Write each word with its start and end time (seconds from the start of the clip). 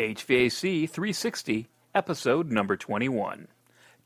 HVAC 0.00 0.88
360, 0.88 1.68
episode 1.94 2.50
number 2.50 2.74
21 2.74 3.48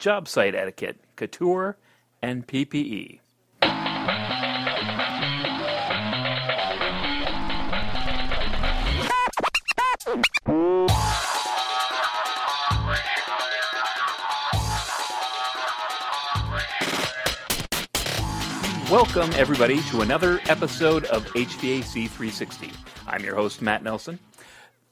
Job 0.00 0.26
Site 0.26 0.56
Etiquette, 0.56 0.98
Couture, 1.14 1.76
and 2.20 2.44
PPE. 2.48 3.20
Welcome, 18.90 19.30
everybody, 19.36 19.80
to 19.90 20.00
another 20.00 20.40
episode 20.48 21.04
of 21.04 21.24
HVAC 21.34 22.10
360. 22.10 22.72
I'm 23.06 23.22
your 23.22 23.36
host, 23.36 23.62
Matt 23.62 23.84
Nelson. 23.84 24.18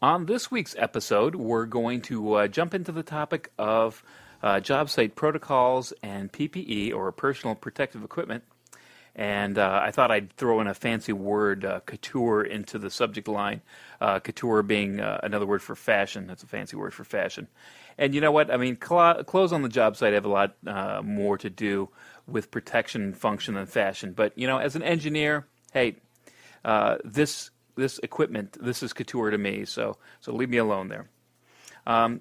On 0.02 0.26
this 0.26 0.50
week's 0.50 0.74
episode, 0.76 1.36
we're 1.36 1.64
going 1.64 2.00
to 2.02 2.34
uh, 2.34 2.48
jump 2.48 2.74
into 2.74 2.90
the 2.90 3.04
topic 3.04 3.52
of 3.56 4.02
uh, 4.42 4.58
job 4.58 4.90
site 4.90 5.14
protocols 5.14 5.92
and 6.02 6.32
PPE, 6.32 6.92
or 6.92 7.12
personal 7.12 7.54
protective 7.54 8.02
equipment. 8.02 8.42
And 9.14 9.58
uh, 9.58 9.80
I 9.80 9.92
thought 9.92 10.10
I'd 10.10 10.32
throw 10.32 10.60
in 10.60 10.66
a 10.66 10.74
fancy 10.74 11.12
word, 11.12 11.64
uh, 11.64 11.78
couture, 11.86 12.42
into 12.42 12.80
the 12.80 12.90
subject 12.90 13.28
line. 13.28 13.60
Uh, 14.00 14.18
couture 14.18 14.64
being 14.64 14.98
uh, 14.98 15.20
another 15.22 15.46
word 15.46 15.62
for 15.62 15.76
fashion. 15.76 16.26
That's 16.26 16.42
a 16.42 16.48
fancy 16.48 16.74
word 16.74 16.94
for 16.94 17.04
fashion. 17.04 17.46
And 17.96 18.12
you 18.12 18.20
know 18.20 18.32
what? 18.32 18.50
I 18.50 18.56
mean, 18.56 18.78
cl- 18.84 19.22
clothes 19.22 19.52
on 19.52 19.62
the 19.62 19.68
job 19.68 19.96
site 19.96 20.14
have 20.14 20.24
a 20.24 20.28
lot 20.28 20.56
more 21.04 21.38
to 21.38 21.48
do 21.48 21.90
with 22.26 22.50
protection 22.50 23.12
function 23.12 23.54
than 23.54 23.66
fashion. 23.66 24.14
But 24.14 24.36
you 24.36 24.48
know, 24.48 24.58
as 24.58 24.74
an 24.74 24.82
engineer, 24.82 25.46
hey, 25.72 25.94
this 27.04 27.51
this 27.74 27.98
equipment, 27.98 28.56
this 28.60 28.82
is 28.82 28.92
couture 28.92 29.30
to 29.30 29.38
me. 29.38 29.64
So 29.64 29.96
so 30.20 30.32
leave 30.34 30.50
me 30.50 30.58
alone 30.58 30.88
there. 30.88 31.08
Um, 31.86 32.20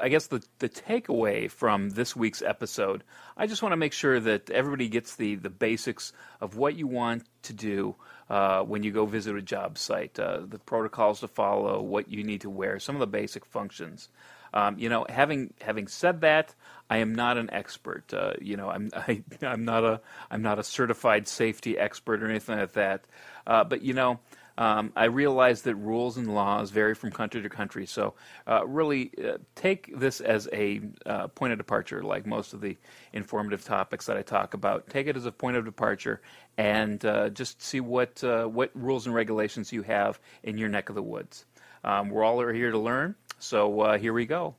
I 0.00 0.08
guess 0.08 0.26
the 0.26 0.42
the 0.58 0.68
takeaway 0.68 1.50
from 1.50 1.90
this 1.90 2.14
week's 2.14 2.42
episode, 2.42 3.04
I 3.36 3.46
just 3.46 3.62
want 3.62 3.72
to 3.72 3.76
make 3.76 3.92
sure 3.92 4.20
that 4.20 4.50
everybody 4.50 4.88
gets 4.88 5.16
the 5.16 5.36
the 5.36 5.50
basics 5.50 6.12
of 6.40 6.56
what 6.56 6.76
you 6.76 6.86
want 6.86 7.24
to 7.42 7.52
do 7.52 7.96
uh, 8.28 8.62
when 8.62 8.82
you 8.82 8.92
go 8.92 9.06
visit 9.06 9.36
a 9.36 9.42
job 9.42 9.78
site, 9.78 10.18
uh, 10.18 10.40
the 10.46 10.58
protocols 10.58 11.20
to 11.20 11.28
follow, 11.28 11.80
what 11.80 12.10
you 12.10 12.24
need 12.24 12.42
to 12.42 12.50
wear, 12.50 12.78
some 12.78 12.96
of 12.96 13.00
the 13.00 13.06
basic 13.06 13.44
functions. 13.44 14.08
Um, 14.52 14.78
you 14.78 14.88
know, 14.88 15.06
having 15.08 15.52
having 15.60 15.86
said 15.86 16.20
that, 16.22 16.54
I 16.88 16.98
am 16.98 17.14
not 17.14 17.36
an 17.36 17.50
expert. 17.52 18.12
Uh, 18.12 18.34
you 18.40 18.56
know, 18.56 18.68
I'm 18.68 18.90
I, 18.94 19.12
am 19.12 19.24
i 19.42 19.52
am 19.52 19.64
not 19.64 19.84
a 19.84 20.00
I'm 20.30 20.42
not 20.42 20.58
a 20.58 20.64
certified 20.64 21.28
safety 21.28 21.78
expert 21.78 22.22
or 22.22 22.28
anything 22.28 22.58
like 22.58 22.72
that. 22.72 23.04
Uh, 23.46 23.64
but 23.64 23.82
you 23.82 23.92
know, 23.92 24.20
um, 24.58 24.92
I 24.96 25.04
realize 25.04 25.62
that 25.62 25.74
rules 25.76 26.16
and 26.16 26.34
laws 26.34 26.70
vary 26.70 26.94
from 26.94 27.10
country 27.10 27.42
to 27.42 27.48
country. 27.48 27.86
So 27.86 28.14
uh, 28.46 28.66
really, 28.66 29.10
uh, 29.22 29.38
take 29.54 29.98
this 29.98 30.20
as 30.20 30.48
a 30.52 30.80
uh, 31.04 31.28
point 31.28 31.52
of 31.52 31.58
departure, 31.58 32.02
like 32.02 32.26
most 32.26 32.54
of 32.54 32.60
the 32.60 32.76
informative 33.12 33.64
topics 33.64 34.06
that 34.06 34.16
I 34.16 34.22
talk 34.22 34.54
about. 34.54 34.88
Take 34.88 35.06
it 35.06 35.16
as 35.16 35.26
a 35.26 35.32
point 35.32 35.56
of 35.56 35.64
departure, 35.64 36.20
and 36.56 37.04
uh, 37.04 37.28
just 37.30 37.62
see 37.62 37.80
what 37.80 38.22
what 38.22 38.70
rules 38.74 39.06
and 39.06 39.14
regulations 39.14 39.72
you 39.72 39.82
have 39.82 40.18
in 40.42 40.58
your 40.58 40.68
neck 40.68 40.88
of 40.88 40.94
the 40.94 41.02
woods. 41.02 41.44
Um, 41.84 42.10
we're 42.10 42.24
all 42.24 42.40
here 42.48 42.72
to 42.72 42.78
learn. 42.78 43.14
So 43.38 43.80
uh, 43.80 43.98
here 43.98 44.12
we 44.12 44.26
go. 44.26 44.56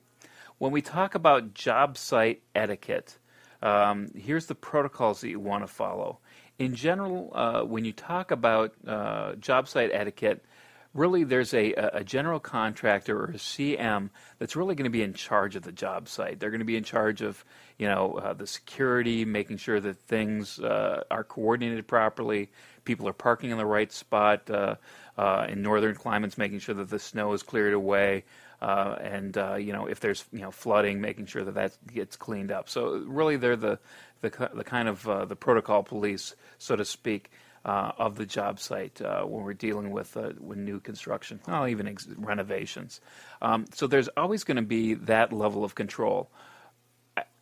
When 0.58 0.72
we 0.72 0.82
talk 0.82 1.14
about 1.14 1.54
job 1.54 1.98
site 1.98 2.42
etiquette, 2.54 3.18
um, 3.62 4.10
here's 4.16 4.46
the 4.46 4.54
protocols 4.54 5.20
that 5.20 5.28
you 5.28 5.38
want 5.38 5.62
to 5.62 5.68
follow. 5.68 6.20
In 6.58 6.74
general, 6.74 7.30
uh, 7.34 7.62
when 7.62 7.84
you 7.84 7.92
talk 7.92 8.30
about 8.30 8.74
uh, 8.86 9.34
job 9.34 9.68
site 9.68 9.90
etiquette, 9.92 10.44
really 10.92 11.22
there's 11.22 11.54
a, 11.54 11.72
a 11.74 12.02
general 12.02 12.40
contractor 12.40 13.16
or 13.16 13.26
a 13.26 13.34
CM 13.34 14.10
that's 14.38 14.56
really 14.56 14.74
going 14.74 14.84
to 14.84 14.90
be 14.90 15.02
in 15.02 15.14
charge 15.14 15.54
of 15.54 15.62
the 15.62 15.70
job 15.70 16.08
site. 16.08 16.40
They're 16.40 16.50
going 16.50 16.58
to 16.58 16.64
be 16.64 16.76
in 16.76 16.82
charge 16.82 17.22
of, 17.22 17.44
you 17.78 17.86
know, 17.86 18.14
uh, 18.14 18.32
the 18.32 18.46
security, 18.46 19.24
making 19.24 19.58
sure 19.58 19.78
that 19.78 19.98
things 20.00 20.58
uh, 20.58 21.04
are 21.10 21.22
coordinated 21.22 21.86
properly, 21.86 22.50
people 22.84 23.06
are 23.06 23.12
parking 23.12 23.50
in 23.50 23.58
the 23.58 23.66
right 23.66 23.92
spot. 23.92 24.50
Uh, 24.50 24.76
uh, 25.18 25.46
in 25.48 25.60
northern 25.60 25.96
climates, 25.96 26.38
making 26.38 26.60
sure 26.60 26.76
that 26.76 26.88
the 26.88 26.98
snow 26.98 27.32
is 27.32 27.42
cleared 27.42 27.74
away, 27.74 28.24
uh, 28.60 28.96
and 29.00 29.36
uh, 29.38 29.54
you 29.54 29.72
know 29.72 29.86
if 29.86 30.00
there's 30.00 30.24
you 30.32 30.40
know 30.40 30.50
flooding, 30.50 31.00
making 31.00 31.26
sure 31.26 31.44
that 31.44 31.54
that 31.54 31.72
gets 31.92 32.16
cleaned 32.16 32.50
up. 32.50 32.68
So 32.68 33.02
really, 33.06 33.36
they're 33.36 33.56
the 33.56 33.78
the, 34.20 34.50
the 34.54 34.64
kind 34.64 34.88
of 34.88 35.08
uh, 35.08 35.24
the 35.24 35.36
protocol 35.36 35.82
police, 35.82 36.34
so 36.58 36.76
to 36.76 36.84
speak. 36.84 37.30
Uh, 37.64 37.92
of 37.98 38.14
the 38.14 38.24
job 38.24 38.58
site 38.58 39.02
uh, 39.02 39.22
when 39.24 39.42
we're 39.44 39.52
dealing 39.52 39.90
with 39.90 40.16
with 40.40 40.56
new 40.56 40.78
construction, 40.80 41.38
well, 41.46 41.66
even 41.66 41.88
ex- 41.88 42.06
renovations. 42.16 43.00
Um, 43.42 43.66
so 43.74 43.86
there's 43.88 44.08
always 44.16 44.44
going 44.44 44.56
to 44.56 44.62
be 44.62 44.94
that 44.94 45.32
level 45.32 45.64
of 45.64 45.74
control. 45.74 46.30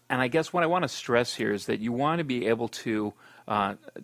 And 0.09 0.21
I 0.23 0.27
guess 0.29 0.53
what 0.53 0.65
I 0.65 0.67
want 0.67 0.83
to 0.83 0.89
stress 0.89 1.35
here 1.35 1.53
is 1.53 1.67
that 1.67 1.81
you 1.81 1.93
want 1.93 2.19
to 2.21 2.25
be 2.25 2.47
able 2.47 2.69
to 2.69 3.13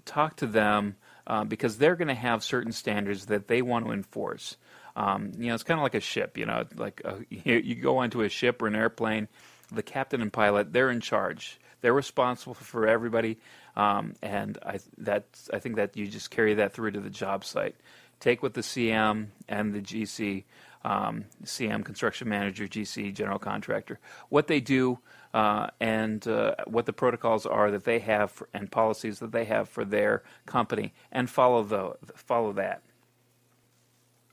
talk 0.04 0.36
to 0.36 0.46
them 0.46 0.96
uh, 1.26 1.44
because 1.44 1.78
they're 1.78 1.96
going 1.96 2.08
to 2.08 2.14
have 2.14 2.42
certain 2.42 2.72
standards 2.72 3.26
that 3.26 3.48
they 3.48 3.62
want 3.62 3.86
to 3.86 3.92
enforce. 3.92 4.56
Um, 4.96 5.32
you 5.38 5.48
know, 5.48 5.54
it's 5.54 5.62
kind 5.62 5.78
of 5.78 5.82
like 5.82 5.94
a 5.94 6.00
ship. 6.00 6.36
You 6.36 6.46
know, 6.46 6.64
like 6.76 7.02
a, 7.04 7.18
you, 7.28 7.74
go 7.74 7.98
onto 7.98 8.22
a 8.22 8.28
ship 8.28 8.62
or 8.62 8.66
an 8.66 8.74
airplane, 8.74 9.28
the 9.70 9.82
captain 9.82 10.22
and 10.22 10.32
pilot 10.32 10.72
they're 10.72 10.90
in 10.90 11.00
charge. 11.00 11.58
They're 11.80 11.92
responsible 11.92 12.54
for 12.54 12.86
everybody, 12.86 13.38
um, 13.74 14.14
and 14.22 14.56
I 14.64 14.78
that 14.98 15.24
I 15.52 15.58
think 15.58 15.76
that 15.76 15.96
you 15.96 16.06
just 16.06 16.30
carry 16.30 16.54
that 16.54 16.72
through 16.72 16.92
to 16.92 17.00
the 17.00 17.10
job 17.10 17.44
site. 17.44 17.74
Take 18.20 18.40
what 18.40 18.54
the 18.54 18.60
CM 18.60 19.28
and 19.48 19.74
the 19.74 19.80
GC, 19.80 20.44
um, 20.84 21.24
CM 21.44 21.84
construction 21.84 22.28
manager, 22.28 22.68
GC 22.68 23.12
general 23.14 23.40
contractor, 23.40 23.98
what 24.28 24.46
they 24.46 24.60
do 24.60 25.00
uh, 25.34 25.68
and 25.80 26.26
uh, 26.28 26.54
what 26.66 26.86
the 26.86 26.92
protocols 26.92 27.46
are 27.46 27.70
that 27.70 27.84
they 27.84 27.98
have 28.00 28.30
for, 28.30 28.48
and 28.52 28.70
policies 28.70 29.18
that 29.20 29.32
they 29.32 29.44
have 29.46 29.68
for 29.68 29.84
their 29.84 30.22
company, 30.46 30.92
and 31.10 31.28
follow 31.30 31.62
the 31.62 31.96
follow 32.14 32.52
that. 32.52 32.82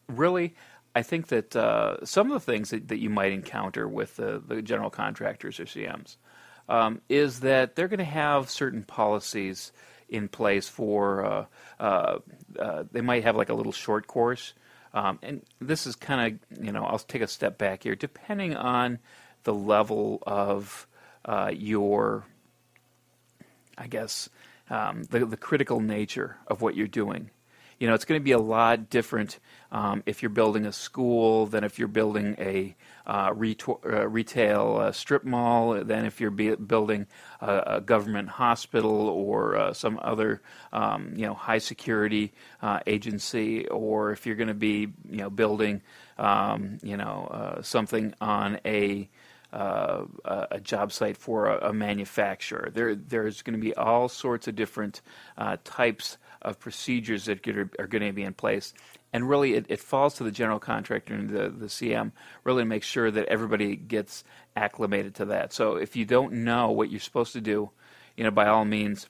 Really, 0.09 0.55
I 0.95 1.03
think 1.03 1.27
that 1.27 1.55
uh, 1.55 2.03
some 2.05 2.31
of 2.31 2.33
the 2.45 2.51
things 2.51 2.71
that, 2.71 2.89
that 2.89 2.99
you 2.99 3.09
might 3.09 3.31
encounter 3.31 3.87
with 3.87 4.17
the, 4.17 4.41
the 4.45 4.61
general 4.61 4.89
contractors 4.89 5.59
or 5.59 5.65
CMs 5.65 6.17
um, 6.67 7.01
is 7.07 7.41
that 7.41 7.75
they're 7.75 7.87
going 7.87 7.99
to 7.99 8.03
have 8.03 8.49
certain 8.49 8.83
policies 8.83 9.71
in 10.09 10.27
place 10.27 10.67
for. 10.67 11.23
Uh, 11.23 11.45
uh, 11.79 12.19
uh, 12.57 12.83
they 12.91 13.01
might 13.01 13.23
have 13.23 13.35
like 13.35 13.49
a 13.49 13.53
little 13.53 13.71
short 13.71 14.07
course. 14.07 14.53
Um, 14.93 15.19
and 15.21 15.43
this 15.61 15.85
is 15.85 15.95
kind 15.95 16.39
of, 16.51 16.63
you 16.63 16.71
know, 16.71 16.83
I'll 16.83 16.97
take 16.97 17.21
a 17.21 17.27
step 17.27 17.57
back 17.57 17.83
here. 17.83 17.95
Depending 17.95 18.55
on 18.55 18.99
the 19.43 19.53
level 19.53 20.23
of 20.25 20.87
uh, 21.25 21.51
your, 21.53 22.25
I 23.77 23.87
guess, 23.87 24.29
um, 24.69 25.03
the, 25.03 25.25
the 25.25 25.37
critical 25.37 25.79
nature 25.79 26.37
of 26.47 26.61
what 26.61 26.75
you're 26.75 26.87
doing. 26.87 27.29
You 27.79 27.87
know, 27.87 27.93
it's 27.93 28.05
going 28.05 28.19
to 28.19 28.23
be 28.23 28.33
a 28.33 28.39
lot 28.39 28.89
different 28.89 29.39
um, 29.71 30.03
if 30.05 30.21
you're 30.21 30.29
building 30.29 30.65
a 30.65 30.73
school 30.73 31.45
than 31.45 31.63
if 31.63 31.79
you're 31.79 31.87
building 31.87 32.35
a 32.37 32.75
uh, 33.07 33.29
uh, 33.29 34.07
retail 34.07 34.77
uh, 34.81 34.91
strip 34.91 35.23
mall 35.23 35.83
than 35.83 36.05
if 36.05 36.19
you're 36.19 36.29
be- 36.29 36.55
building 36.55 37.07
a, 37.39 37.63
a, 37.65 37.81
government 37.81 38.29
hospital 38.29 39.07
or 39.07 39.55
uh, 39.55 39.73
some 39.73 39.97
other, 40.01 40.41
um, 40.73 41.13
you 41.15 41.25
know, 41.25 41.33
high 41.33 41.57
security 41.57 42.33
uh, 42.61 42.79
agency, 42.85 43.65
or 43.67 44.11
if 44.11 44.25
you're 44.25 44.35
going 44.35 44.49
to 44.49 44.53
be, 44.53 44.89
you 45.09 45.17
know, 45.17 45.29
building, 45.29 45.81
um, 46.17 46.79
you 46.83 46.97
know, 46.97 47.29
uh, 47.31 47.61
something 47.61 48.13
on 48.19 48.59
a 48.65 49.09
uh, 49.51 50.05
a 50.51 50.59
job 50.59 50.91
site 50.91 51.17
for 51.17 51.47
a, 51.47 51.69
a, 51.69 51.73
manufacturer. 51.73 52.69
There, 52.71 52.93
there's 52.93 53.41
going 53.41 53.59
to 53.59 53.59
be 53.59 53.73
all 53.73 54.07
sorts 54.07 54.47
of 54.47 54.55
different 54.55 55.01
uh, 55.39 55.57
types 55.63 56.19
of 56.41 56.59
procedures 56.59 57.25
that 57.25 57.45
are, 57.47 57.69
are 57.79 57.87
going 57.87 58.05
to 58.05 58.13
be 58.13 58.23
in 58.23 58.33
place. 58.33 58.73
And 59.11 59.27
really, 59.27 59.55
it, 59.55 59.65
it, 59.69 59.79
falls 59.79 60.15
to 60.15 60.23
the 60.23 60.31
general 60.31 60.59
contractor 60.59 61.13
and 61.13 61.29
the, 61.29 61.49
the 61.49 61.65
CM 61.65 62.11
really 62.43 62.61
to 62.61 62.65
make 62.65 62.83
sure 62.83 63.09
that 63.09 63.25
everybody 63.25 63.75
gets 63.75 64.23
acclimated 64.55 65.15
to 65.15 65.25
that. 65.25 65.51
So 65.51 65.75
if 65.75 65.95
you 65.95 66.05
don't 66.05 66.31
know 66.43 66.71
what 66.71 66.91
you're 66.91 66.99
supposed 66.99 67.33
to 67.33 67.41
do, 67.41 67.71
you 68.15 68.23
know, 68.23 68.31
by 68.31 68.47
all 68.47 68.65
means, 68.65 69.07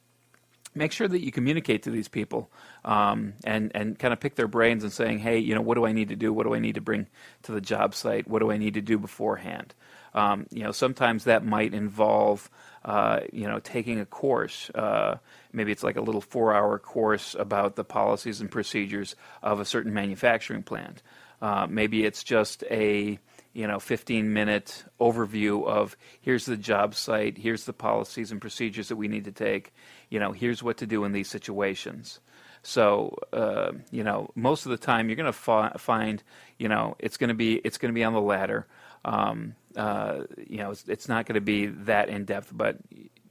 make 0.75 0.91
sure 0.91 1.07
that 1.07 1.23
you 1.23 1.31
communicate 1.31 1.83
to 1.83 1.91
these 1.91 2.07
people 2.07 2.49
um, 2.85 3.33
and 3.43 3.71
and 3.75 3.97
kind 3.97 4.13
of 4.13 4.19
pick 4.19 4.35
their 4.35 4.47
brains 4.47 4.83
and 4.83 4.93
saying, 4.93 5.19
hey, 5.19 5.39
you 5.39 5.55
know, 5.55 5.61
what 5.61 5.75
do 5.75 5.85
I 5.85 5.91
need 5.91 6.09
to 6.09 6.15
do? 6.15 6.31
What 6.31 6.45
do 6.45 6.53
I 6.53 6.59
need 6.59 6.75
to 6.75 6.81
bring 6.81 7.07
to 7.43 7.51
the 7.51 7.61
job 7.61 7.93
site? 7.95 8.27
What 8.27 8.39
do 8.39 8.51
I 8.51 8.57
need 8.57 8.75
to 8.75 8.81
do 8.81 8.97
beforehand? 8.97 9.73
Um, 10.13 10.47
you 10.51 10.63
know, 10.63 10.71
sometimes 10.71 11.25
that 11.25 11.45
might 11.45 11.73
involve, 11.73 12.49
uh, 12.83 13.21
you 13.31 13.47
know, 13.47 13.59
taking 13.59 13.99
a 13.99 14.05
course. 14.05 14.69
Uh, 14.71 15.17
maybe 15.53 15.71
it's 15.71 15.83
like 15.83 15.97
a 15.97 16.01
little 16.01 16.21
four-hour 16.21 16.79
course 16.79 17.35
about 17.37 17.75
the 17.75 17.83
policies 17.83 18.41
and 18.41 18.49
procedures 18.51 19.15
of 19.43 19.59
a 19.59 19.65
certain 19.65 19.93
manufacturing 19.93 20.63
plant. 20.63 21.01
Uh, 21.41 21.67
maybe 21.69 22.05
it's 22.05 22.23
just 22.23 22.63
a 22.69 23.19
you 23.53 23.65
know 23.67 23.79
15 23.79 24.31
minute 24.31 24.83
overview 24.99 25.65
of 25.65 25.97
here's 26.21 26.45
the 26.45 26.55
job 26.55 26.93
site 26.93 27.37
here's 27.37 27.65
the 27.65 27.73
policies 27.73 28.31
and 28.31 28.41
procedures 28.41 28.89
that 28.89 28.95
we 28.95 29.07
need 29.07 29.25
to 29.25 29.31
take 29.31 29.73
you 30.09 30.19
know 30.19 30.31
here's 30.33 30.61
what 30.61 30.77
to 30.77 30.85
do 30.85 31.03
in 31.03 31.13
these 31.13 31.27
situations 31.27 32.19
So 32.61 33.17
uh, 33.33 33.71
you 33.91 34.03
know, 34.03 34.29
most 34.35 34.65
of 34.65 34.71
the 34.71 34.77
time 34.77 35.09
you're 35.09 35.15
going 35.15 35.25
to 35.25 35.33
fa- 35.33 35.75
find, 35.77 36.23
you 36.57 36.67
know, 36.67 36.95
it's 36.99 37.17
going 37.17 37.29
to 37.29 37.33
be 37.33 37.55
it's 37.55 37.77
going 37.77 37.93
to 37.93 37.95
be 37.95 38.03
on 38.03 38.13
the 38.13 38.21
latter. 38.21 38.67
Um, 39.05 39.55
uh, 39.79 40.25
you 40.45 40.57
know, 40.57 40.71
it's, 40.71 40.83
it's 40.89 41.07
not 41.07 41.25
going 41.25 41.35
to 41.35 41.41
be 41.41 41.67
that 41.67 42.09
in 42.09 42.25
depth, 42.25 42.51
but 42.51 42.77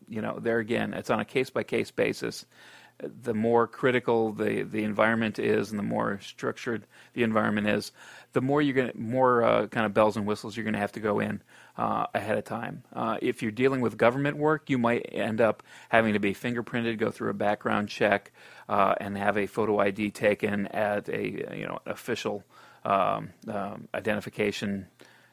you 0.09 0.23
know, 0.23 0.39
there 0.41 0.59
again, 0.59 0.95
it's 0.95 1.11
on 1.11 1.21
a 1.21 1.25
case 1.25 1.51
by 1.51 1.63
case 1.63 1.91
basis. 1.91 2.47
The 3.01 3.35
more 3.35 3.69
critical 3.69 4.33
the, 4.33 4.63
the 4.63 4.83
environment 4.83 5.39
is, 5.39 5.71
and 5.71 5.79
the 5.79 5.85
more 5.85 6.19
structured 6.21 6.87
the 7.13 7.23
environment 7.23 7.69
is, 7.69 7.93
the 8.33 8.41
more 8.41 8.63
you're 8.63 8.75
going 8.75 8.93
more 8.95 9.45
uh, 9.45 9.67
kind 9.67 9.85
of 9.85 9.93
bells 9.93 10.17
and 10.17 10.27
whistles 10.27 10.57
you're 10.57 10.65
going 10.65 10.73
to 10.73 10.81
have 10.81 10.93
to 10.93 11.01
go 11.01 11.21
in 11.21 11.43
uh, 11.77 12.07
ahead 12.15 12.39
of 12.39 12.45
time. 12.45 12.83
Uh, 12.95 13.19
if 13.21 13.43
you're 13.43 13.53
dealing 13.53 13.83
with 13.83 13.99
government 13.99 14.39
work, 14.39 14.71
you 14.71 14.79
might 14.79 15.07
end 15.13 15.43
up 15.43 15.63
having 15.91 16.15
to 16.15 16.19
be 16.19 16.33
fingerprinted, 16.33 16.97
go 16.97 17.11
through 17.11 17.29
a 17.29 17.35
background 17.35 17.91
check, 17.91 18.33
uh, 18.71 18.95
and 18.99 19.19
have 19.19 19.37
a 19.37 19.47
photo 19.47 19.79
ID 19.81 20.11
taken 20.13 20.67
at 20.69 21.11
a 21.11 21.57
you 21.57 21.67
know 21.67 21.79
official 21.85 22.43
um, 22.87 23.31
um, 23.47 23.87
identification 23.95 24.87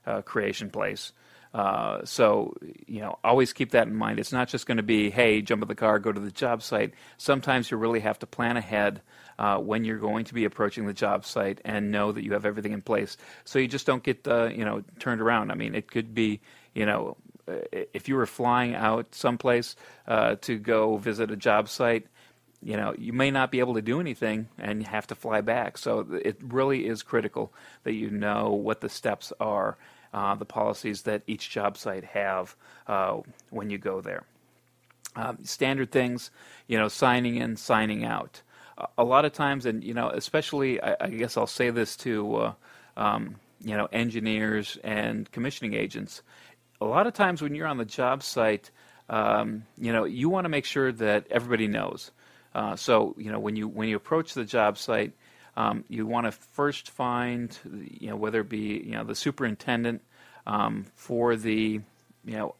uh, 0.05 0.21
creation 0.21 0.69
place. 0.69 1.13
Uh, 1.55 2.03
so, 2.03 2.53
you 2.85 2.99
know, 2.99 3.17
always 3.23 3.53
keep 3.53 3.71
that 3.71 3.87
in 3.87 3.95
mind. 3.95 4.19
It's 4.19 4.33
not 4.33 4.49
just 4.49 4.67
going 4.67 4.75
to 4.75 4.83
be, 4.83 5.09
hey, 5.09 5.41
jump 5.41 5.61
in 5.61 5.69
the 5.69 5.75
car, 5.75 5.99
go 5.99 6.11
to 6.11 6.19
the 6.19 6.29
job 6.29 6.61
site. 6.61 6.93
Sometimes 7.17 7.71
you 7.71 7.77
really 7.77 8.01
have 8.01 8.19
to 8.19 8.27
plan 8.27 8.57
ahead 8.57 9.01
uh, 9.39 9.57
when 9.59 9.85
you're 9.85 9.97
going 9.97 10.25
to 10.25 10.33
be 10.33 10.43
approaching 10.43 10.85
the 10.85 10.93
job 10.93 11.25
site 11.25 11.61
and 11.63 11.91
know 11.91 12.11
that 12.11 12.25
you 12.25 12.33
have 12.33 12.45
everything 12.45 12.73
in 12.73 12.81
place. 12.81 13.15
So 13.45 13.57
you 13.57 13.69
just 13.69 13.85
don't 13.85 14.03
get, 14.03 14.27
uh, 14.27 14.49
you 14.53 14.65
know, 14.65 14.83
turned 14.99 15.21
around. 15.21 15.49
I 15.49 15.55
mean, 15.55 15.75
it 15.75 15.89
could 15.89 16.13
be, 16.13 16.41
you 16.73 16.85
know, 16.85 17.15
uh, 17.47 17.53
if 17.93 18.09
you 18.09 18.15
were 18.15 18.25
flying 18.25 18.75
out 18.75 19.15
someplace 19.15 19.77
uh, 20.09 20.35
to 20.41 20.57
go 20.57 20.97
visit 20.97 21.31
a 21.31 21.37
job 21.37 21.69
site, 21.69 22.05
you 22.61 22.75
know, 22.75 22.93
you 22.97 23.13
may 23.13 23.31
not 23.31 23.49
be 23.49 23.59
able 23.59 23.75
to 23.75 23.81
do 23.81 24.01
anything 24.01 24.49
and 24.57 24.81
you 24.81 24.89
have 24.89 25.07
to 25.07 25.15
fly 25.15 25.39
back. 25.39 25.77
So 25.77 26.05
it 26.21 26.37
really 26.43 26.85
is 26.85 27.01
critical 27.01 27.53
that 27.83 27.93
you 27.93 28.09
know 28.09 28.51
what 28.51 28.81
the 28.81 28.89
steps 28.89 29.31
are 29.39 29.77
uh, 30.15 30.33
the 30.33 30.45
policies 30.45 31.01
that 31.01 31.21
each 31.27 31.49
job 31.49 31.75
site 31.77 32.05
have 32.05 32.55
uh, 32.87 33.19
when 33.49 33.69
you 33.69 33.77
go 33.77 33.99
there. 33.99 34.23
Um, 35.17 35.39
standard 35.43 35.91
things, 35.91 36.31
you 36.67 36.77
know, 36.79 36.87
signing 36.87 37.35
in, 37.35 37.57
signing 37.57 38.05
out. 38.05 38.41
A 38.97 39.03
lot 39.03 39.25
of 39.25 39.33
times, 39.33 39.65
and 39.65 39.83
you 39.83 39.93
know, 39.93 40.09
especially, 40.09 40.81
I, 40.81 40.95
I 41.01 41.09
guess 41.09 41.35
I'll 41.37 41.47
say 41.47 41.69
this 41.69 41.97
to, 41.97 42.35
uh, 42.35 42.53
um, 42.97 43.35
you 43.61 43.75
know, 43.75 43.87
engineers 43.91 44.77
and 44.83 45.29
commissioning 45.31 45.73
agents. 45.73 46.21
A 46.79 46.85
lot 46.85 47.07
of 47.07 47.13
times 47.13 47.41
when 47.41 47.53
you're 47.53 47.67
on 47.67 47.77
the 47.77 47.85
job 47.85 48.23
site, 48.23 48.71
um, 49.09 49.63
you 49.77 49.91
know, 49.91 50.05
you 50.05 50.29
want 50.29 50.45
to 50.45 50.49
make 50.49 50.65
sure 50.65 50.93
that 50.93 51.27
everybody 51.29 51.67
knows. 51.67 52.11
Uh, 52.53 52.75
so, 52.77 53.15
you 53.17 53.31
know, 53.31 53.39
when 53.39 53.57
you 53.57 53.67
when 53.67 53.89
you 53.89 53.97
approach 53.97 54.33
the 54.33 54.45
job 54.45 54.77
site, 54.77 55.11
um, 55.57 55.85
you 55.87 56.05
want 56.05 56.25
to 56.25 56.31
first 56.31 56.89
find, 56.89 57.57
you 57.99 58.09
know, 58.09 58.15
whether 58.15 58.41
it 58.41 58.49
be 58.49 58.83
you 58.85 58.91
know 58.91 59.03
the 59.03 59.15
superintendent 59.15 60.01
um, 60.45 60.85
for 60.95 61.35
the, 61.35 61.81
you 62.25 62.37
know, 62.37 62.55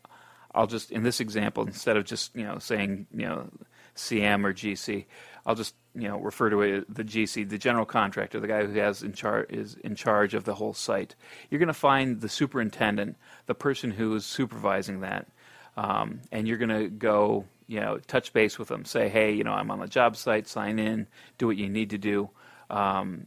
I'll 0.54 0.68
just 0.68 0.92
in 0.92 1.04
this 1.04 1.20
example 1.20 1.66
instead 1.66 1.98
of 1.98 2.06
just 2.06 2.36
you 2.36 2.44
know 2.44 2.60
saying 2.60 3.08
you 3.14 3.26
know 3.26 3.50
CM 3.96 4.46
or 4.46 4.54
GC, 4.54 5.06
I'll 5.46 5.56
just 5.56 5.76
you 5.94 6.08
know 6.08 6.18
refer 6.20 6.50
to 6.50 6.62
it 6.62 6.94
the 6.94 7.04
GC, 7.04 7.50
the 7.50 7.58
general 7.58 7.86
contractor, 7.86 8.40
the 8.40 8.48
guy 8.48 8.66
who 8.66 8.74
has 8.80 9.04
in 9.04 9.12
charge 9.12 9.50
is 9.50 9.76
in 9.84 9.96
charge 9.96 10.34
of 10.34 10.46
the 10.46 10.56
whole 10.56 10.74
site. 10.74 11.16
You're 11.50 11.60
going 11.60 11.68
to 11.68 11.74
find 11.74 12.22
the 12.22 12.30
superintendent, 12.30 13.18
the 13.46 13.56
person 13.56 13.92
who 13.92 14.16
is 14.16 14.26
supervising 14.26 15.02
that, 15.02 15.28
um, 15.76 16.22
and 16.32 16.48
you're 16.48 16.58
going 16.58 16.70
to 16.70 16.88
go 16.88 17.44
you 17.68 17.82
know 17.82 17.98
touch 18.08 18.32
base 18.32 18.58
with 18.58 18.70
them, 18.70 18.86
say, 18.86 19.10
hey, 19.10 19.34
you 19.34 19.44
know, 19.44 19.52
I'm 19.52 19.70
on 19.70 19.82
the 19.82 19.88
job 19.88 20.16
site, 20.16 20.48
sign 20.48 20.80
in, 20.80 21.08
do 21.38 21.48
what 21.48 21.58
you 21.58 21.68
need 21.68 21.90
to 21.90 21.98
do 21.98 22.30
um, 22.70 23.26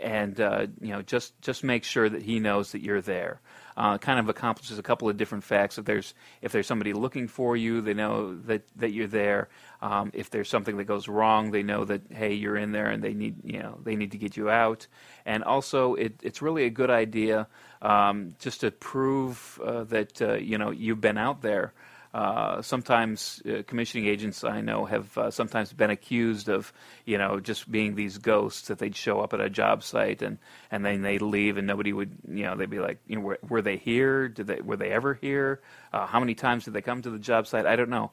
and 0.00 0.40
uh, 0.40 0.66
you 0.80 0.92
know 0.92 1.02
just 1.02 1.40
just 1.42 1.64
make 1.64 1.84
sure 1.84 2.08
that 2.08 2.22
he 2.22 2.38
knows 2.40 2.72
that 2.72 2.82
you're 2.82 3.00
there. 3.00 3.40
Uh, 3.76 3.96
kind 3.96 4.18
of 4.18 4.28
accomplishes 4.28 4.76
a 4.76 4.82
couple 4.82 5.08
of 5.08 5.16
different 5.16 5.44
facts. 5.44 5.78
If 5.78 5.84
there's 5.84 6.14
if 6.42 6.50
there's 6.50 6.66
somebody 6.66 6.92
looking 6.92 7.28
for 7.28 7.56
you, 7.56 7.80
they 7.80 7.94
know 7.94 8.36
that 8.46 8.62
that 8.76 8.92
you're 8.92 9.06
there. 9.06 9.48
Um, 9.80 10.10
if 10.14 10.30
there's 10.30 10.48
something 10.48 10.76
that 10.78 10.84
goes 10.84 11.06
wrong, 11.06 11.52
they 11.52 11.62
know 11.62 11.84
that 11.84 12.02
hey, 12.10 12.34
you're 12.34 12.56
in 12.56 12.72
there, 12.72 12.90
and 12.90 13.02
they 13.02 13.14
need 13.14 13.36
you 13.44 13.60
know 13.60 13.78
they 13.82 13.94
need 13.94 14.12
to 14.12 14.18
get 14.18 14.36
you 14.36 14.50
out. 14.50 14.86
And 15.24 15.44
also, 15.44 15.94
it, 15.94 16.18
it's 16.22 16.42
really 16.42 16.64
a 16.64 16.70
good 16.70 16.90
idea 16.90 17.46
um, 17.80 18.34
just 18.40 18.62
to 18.62 18.72
prove 18.72 19.60
uh, 19.64 19.84
that 19.84 20.20
uh, 20.20 20.34
you 20.34 20.58
know 20.58 20.70
you've 20.70 21.00
been 21.00 21.18
out 21.18 21.42
there. 21.42 21.72
Uh, 22.14 22.62
sometimes 22.62 23.42
uh, 23.46 23.62
commissioning 23.66 24.06
agents 24.06 24.42
I 24.42 24.62
know 24.62 24.86
have 24.86 25.16
uh, 25.18 25.30
sometimes 25.30 25.72
been 25.74 25.90
accused 25.90 26.48
of, 26.48 26.72
you 27.04 27.18
know, 27.18 27.38
just 27.38 27.70
being 27.70 27.94
these 27.94 28.16
ghosts 28.16 28.68
that 28.68 28.78
they'd 28.78 28.96
show 28.96 29.20
up 29.20 29.34
at 29.34 29.40
a 29.40 29.50
job 29.50 29.82
site 29.82 30.22
and, 30.22 30.38
and 30.70 30.84
then 30.84 31.02
they'd 31.02 31.20
leave 31.20 31.58
and 31.58 31.66
nobody 31.66 31.92
would, 31.92 32.16
you 32.26 32.44
know, 32.44 32.56
they'd 32.56 32.70
be 32.70 32.80
like, 32.80 32.98
you 33.06 33.16
know, 33.16 33.22
were, 33.22 33.38
were 33.46 33.62
they 33.62 33.76
here? 33.76 34.28
Did 34.28 34.46
they 34.46 34.60
were 34.62 34.76
they 34.76 34.90
ever 34.90 35.14
here? 35.14 35.60
Uh, 35.92 36.06
how 36.06 36.18
many 36.18 36.34
times 36.34 36.64
did 36.64 36.72
they 36.72 36.80
come 36.80 37.02
to 37.02 37.10
the 37.10 37.18
job 37.18 37.46
site? 37.46 37.66
I 37.66 37.76
don't 37.76 37.90
know. 37.90 38.10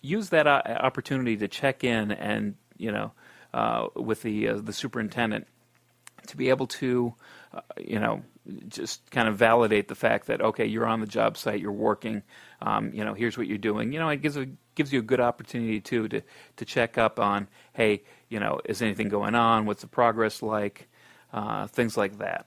Use 0.00 0.30
that 0.30 0.46
uh, 0.46 0.62
opportunity 0.66 1.36
to 1.36 1.48
check 1.48 1.84
in 1.84 2.12
and 2.12 2.54
you 2.78 2.90
know 2.90 3.12
with 3.94 4.22
the 4.22 4.46
the 4.46 4.72
superintendent 4.72 5.46
to 6.26 6.36
be 6.36 6.48
able 6.48 6.66
to, 6.66 7.14
you 7.78 7.98
know, 7.98 8.22
just 8.68 9.10
kind 9.10 9.28
of 9.28 9.36
validate 9.36 9.88
the 9.88 9.94
fact 9.94 10.26
that 10.26 10.40
okay, 10.40 10.66
you're 10.66 10.86
on 10.86 11.00
the 11.00 11.06
job 11.06 11.36
site, 11.36 11.60
you're 11.60 11.72
working. 11.72 12.22
Um, 12.62 12.92
you 12.92 13.04
know, 13.04 13.14
here's 13.14 13.38
what 13.38 13.46
you're 13.46 13.58
doing. 13.58 13.92
You 13.92 13.98
know, 13.98 14.08
it 14.08 14.22
gives 14.22 14.36
a 14.36 14.46
gives 14.74 14.92
you 14.92 15.00
a 15.00 15.02
good 15.02 15.20
opportunity 15.20 15.80
too 15.80 16.08
to 16.08 16.22
to 16.56 16.64
check 16.64 16.98
up 16.98 17.20
on 17.20 17.48
hey, 17.72 18.02
you 18.28 18.40
know, 18.40 18.60
is 18.64 18.82
anything 18.82 19.08
going 19.08 19.34
on? 19.34 19.66
What's 19.66 19.82
the 19.82 19.88
progress 19.88 20.42
like? 20.42 20.88
Uh, 21.32 21.66
things 21.68 21.96
like 21.96 22.18
that. 22.18 22.46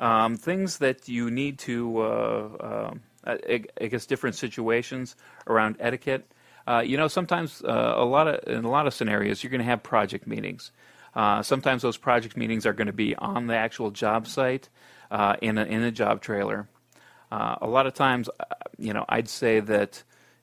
Um, 0.00 0.36
things 0.36 0.78
that 0.78 1.08
you 1.08 1.30
need 1.30 1.58
to, 1.60 2.00
uh, 2.00 2.48
uh, 2.60 2.94
I, 3.24 3.64
I, 3.80 3.86
guess, 3.86 4.06
different 4.06 4.34
situations 4.34 5.14
around 5.46 5.76
etiquette. 5.78 6.26
Uh, 6.66 6.82
you 6.84 6.96
know, 6.96 7.06
sometimes 7.06 7.62
uh, 7.62 7.94
a 7.96 8.04
lot 8.04 8.26
of 8.26 8.40
in 8.48 8.64
a 8.64 8.70
lot 8.70 8.86
of 8.86 8.94
scenarios, 8.94 9.42
you're 9.42 9.50
going 9.50 9.60
to 9.60 9.66
have 9.66 9.82
project 9.82 10.26
meetings. 10.26 10.72
Uh, 11.14 11.42
sometimes 11.42 11.82
those 11.82 11.96
project 11.96 12.36
meetings 12.36 12.66
are 12.66 12.72
going 12.72 12.86
to 12.86 12.92
be 12.92 13.14
on 13.16 13.46
the 13.46 13.56
actual 13.56 13.90
job 13.90 14.26
site 14.26 14.68
uh, 15.10 15.36
in, 15.42 15.58
a, 15.58 15.64
in 15.64 15.82
a 15.82 15.90
job 15.90 16.20
trailer. 16.20 16.68
Uh, 17.32 17.56
a 17.60 17.66
lot 17.66 17.86
of 17.86 17.94
times, 17.94 18.28
uh, 18.28 18.44
you 18.78 18.92
know, 18.92 19.04
I'd 19.08 19.28
say 19.28 19.60
that, 19.60 20.02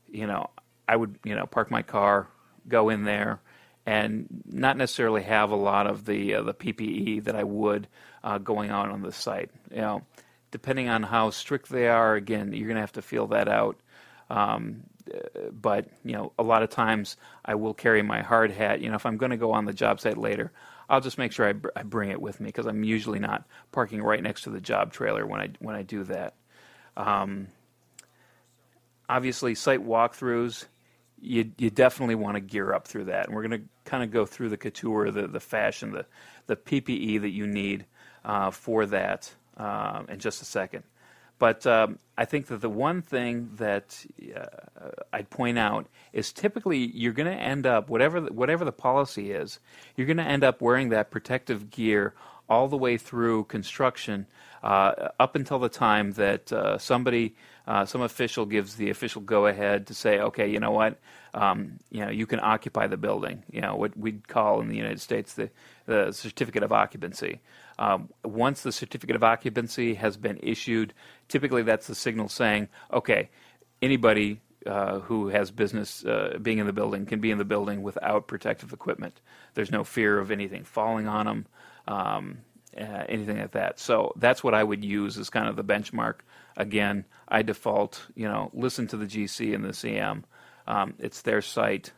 you 0.10 0.28
know, 0.28 0.50
I 0.88 0.96
would, 0.96 1.19
you 1.24 1.36
know, 1.36 1.46
park 1.46 1.69
my 1.69 1.81
car, 1.81 2.28
go 2.68 2.90
in 2.90 3.04
there, 3.04 3.40
and 3.86 4.28
not 4.46 4.78
necessarily 4.78 5.24
have 5.24 5.52
a 5.52 5.56
lot 5.56 5.88
of 5.88 6.06
the 6.06 6.36
uh, 6.36 6.42
the 6.44 6.54
PPE 6.54 7.24
that 7.24 7.36
I 7.36 7.44
would 7.44 7.88
uh, 8.24 8.38
going 8.38 8.72
on 8.72 8.90
on 8.90 9.02
the 9.02 9.12
site. 9.12 9.50
You 9.72 9.81
know, 9.81 10.02
depending 10.52 10.90
on 10.90 11.04
how 11.04 11.30
strict 11.30 11.69
they 11.69 11.88
are, 11.88 12.16
again, 12.16 12.54
you're 12.54 12.68
going 12.68 12.76
to 12.76 12.81
have 12.81 12.92
to 12.94 13.02
feel 13.02 13.28
that 13.28 13.47
out. 13.47 13.78
Um, 14.30 14.83
but 15.52 15.87
you 16.04 16.14
know, 16.14 16.33
a 16.37 16.44
lot 16.44 16.64
of 16.64 16.69
times 16.69 17.18
I 17.45 17.56
will 17.56 17.73
carry 17.73 18.02
my 18.02 18.21
hard 18.21 18.52
hat. 18.52 18.81
You 18.81 18.90
know, 18.90 18.95
if 18.95 19.06
I'm 19.06 19.18
going 19.18 19.31
to 19.31 19.37
go 19.37 19.52
on 19.52 19.66
the 19.66 19.73
job 19.73 19.99
site 19.99 20.18
later, 20.18 20.52
I'll 20.90 21.02
just 21.02 21.18
make 21.18 21.31
sure 21.31 21.47
I, 21.47 21.54
br- 21.54 21.69
I 21.76 21.83
bring 21.83 22.09
it 22.09 22.21
with 22.21 22.40
me 22.40 22.47
because 22.47 22.66
I'm 22.66 22.83
usually 22.83 23.19
not 23.19 23.45
parking 23.71 24.02
right 24.02 24.21
next 24.21 24.44
to 24.44 24.49
the 24.49 24.61
job 24.61 24.94
trailer 24.94 25.26
when 25.26 25.42
I 25.42 25.49
when 25.59 25.76
I 25.76 25.83
do 25.83 26.04
that. 26.06 26.35
Um, 26.95 27.47
obviously, 29.09 29.56
site 29.56 29.85
walkthroughs, 29.85 30.66
you 31.19 31.52
you 31.57 31.69
definitely 31.69 32.16
want 32.16 32.35
to 32.35 32.42
gear 32.42 32.73
up 32.73 32.87
through 32.87 33.06
that, 33.06 33.28
and 33.28 33.35
we're 33.35 33.47
going 33.47 33.61
to 33.61 33.68
kind 33.85 34.04
of 34.04 34.11
go 34.11 34.26
through 34.26 34.49
the 34.49 34.57
couture, 34.57 35.11
the 35.11 35.28
the 35.28 35.40
fashion, 35.40 35.92
the 35.92 36.06
the 36.47 36.56
PPE 36.56 37.21
that 37.21 37.31
you 37.31 37.47
need 37.47 37.85
uh, 38.23 38.52
for 38.52 38.85
that 38.85 39.33
uh, 39.57 40.04
in 40.07 40.19
just 40.19 40.42
a 40.42 40.45
second. 40.45 40.83
But 41.39 41.67
um, 41.67 41.99
I 42.17 42.25
think 42.25 42.47
that 42.47 42.61
the 42.61 42.69
one 42.69 43.01
thing 43.01 43.51
that 43.56 44.06
uh, 44.35 44.89
I'd 45.13 45.29
point 45.29 45.59
out 45.59 45.87
is 46.13 46.33
typically 46.33 46.77
you're 46.77 47.13
going 47.13 47.27
to 47.31 47.41
end 47.41 47.67
up 47.67 47.89
whatever 47.89 48.21
the, 48.21 48.33
whatever 48.33 48.65
the 48.65 48.71
policy 48.71 49.31
is, 49.31 49.59
you're 49.95 50.07
going 50.07 50.17
to 50.17 50.23
end 50.23 50.44
up 50.44 50.61
wearing 50.61 50.89
that 50.89 51.11
protective 51.11 51.69
gear 51.69 52.13
all 52.49 52.67
the 52.67 52.77
way 52.77 52.97
through 52.97 53.44
construction 53.44 54.25
uh, 54.63 55.09
up 55.19 55.35
until 55.35 55.59
the 55.59 55.69
time 55.69 56.11
that 56.13 56.51
uh, 56.51 56.77
somebody, 56.77 57.35
uh, 57.67 57.85
some 57.85 58.01
official 58.01 58.45
gives 58.45 58.75
the 58.75 58.89
official 58.89 59.21
go-ahead 59.21 59.87
to 59.87 59.94
say, 59.94 60.19
okay, 60.19 60.49
you 60.49 60.59
know 60.59 60.71
what, 60.71 60.97
um, 61.33 61.73
you 61.91 62.03
know, 62.03 62.09
you 62.09 62.25
can 62.25 62.39
occupy 62.41 62.87
the 62.87 62.97
building. 62.97 63.44
You 63.51 63.61
know, 63.61 63.75
what 63.75 63.95
we'd 63.97 64.27
call 64.27 64.61
in 64.61 64.69
the 64.69 64.77
United 64.77 65.01
States 65.01 65.33
the, 65.33 65.49
the 65.85 66.11
certificate 66.11 66.63
of 66.63 66.71
occupancy. 66.71 67.41
Um, 67.80 68.10
once 68.26 68.64
the 68.64 68.72
certificate 68.72 69.16
of 69.16 69.24
occupancy 69.24 69.96
has 69.96 70.18
been 70.18 70.40
issued, 70.44 70.94
typically 71.30 71.64
that's 71.64 71.88
the 71.88 71.96
signal 71.96 72.30
saying, 72.30 72.69
okay, 72.94 73.30
anybody 73.81 74.42
uh, 74.66 75.00
who 75.00 75.30
has 75.30 75.52
business 75.52 76.06
uh, 76.06 76.38
being 76.42 76.60
in 76.60 76.68
the 76.68 76.74
building 76.74 77.06
can 77.06 77.22
be 77.22 77.31
in 77.31 77.38
the 77.38 77.46
building 77.46 77.84
without 77.84 78.28
protective 78.28 78.74
equipment. 78.74 79.22
There's 79.56 79.72
no 79.72 79.84
fear 79.84 80.19
of 80.19 80.31
anything 80.31 80.64
falling 80.66 81.07
on 81.07 81.26
them, 81.28 81.48
um, 81.88 82.40
uh, 82.78 83.06
anything 83.10 83.40
like 83.40 83.52
that. 83.52 83.80
So 83.80 84.14
that's 84.18 84.44
what 84.44 84.54
I 84.56 84.64
would 84.64 84.84
use 84.86 85.18
as 85.18 85.30
kind 85.30 85.48
of 85.50 85.56
the 85.56 85.64
benchmark. 85.64 86.16
Again, 86.57 87.06
I 87.30 87.44
default, 87.44 88.07
you 88.16 88.28
know, 88.28 88.52
listen 88.54 88.88
to 88.88 88.98
the 88.98 89.06
GC 89.06 89.56
and 89.56 89.64
the 89.66 89.69
CM. 89.69 90.24
Um, 90.68 90.96
it's 91.00 91.22
their 91.24 91.42
site. 91.42 91.92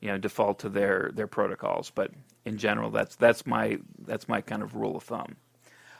you 0.00 0.08
know 0.10 0.18
default 0.18 0.60
to 0.60 0.68
their 0.68 1.10
their 1.14 1.28
protocols. 1.28 1.90
But 1.90 2.12
in 2.44 2.58
general, 2.58 2.90
that's 2.90 3.16
that's 3.16 3.46
my 3.46 3.78
that's 3.98 4.28
my 4.28 4.40
kind 4.40 4.62
of 4.62 4.74
rule 4.74 4.96
of 4.96 5.02
thumb. 5.02 5.36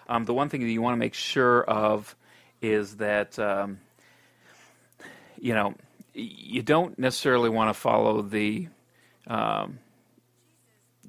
Um, 0.08 0.24
the 0.24 0.34
one 0.34 0.48
thing 0.48 0.60
that 0.60 0.70
you 0.70 0.82
want 0.82 0.94
to 0.94 0.98
make 0.98 1.14
sure 1.14 1.62
of 1.64 2.16
is 2.60 2.96
that 2.96 3.38
um, 3.38 3.78
you 5.38 5.54
know 5.54 5.74
you 6.14 6.62
don't 6.62 6.98
necessarily 6.98 7.48
want 7.48 7.70
to 7.70 7.74
follow 7.74 8.22
the 8.22 8.68
um, 9.26 9.78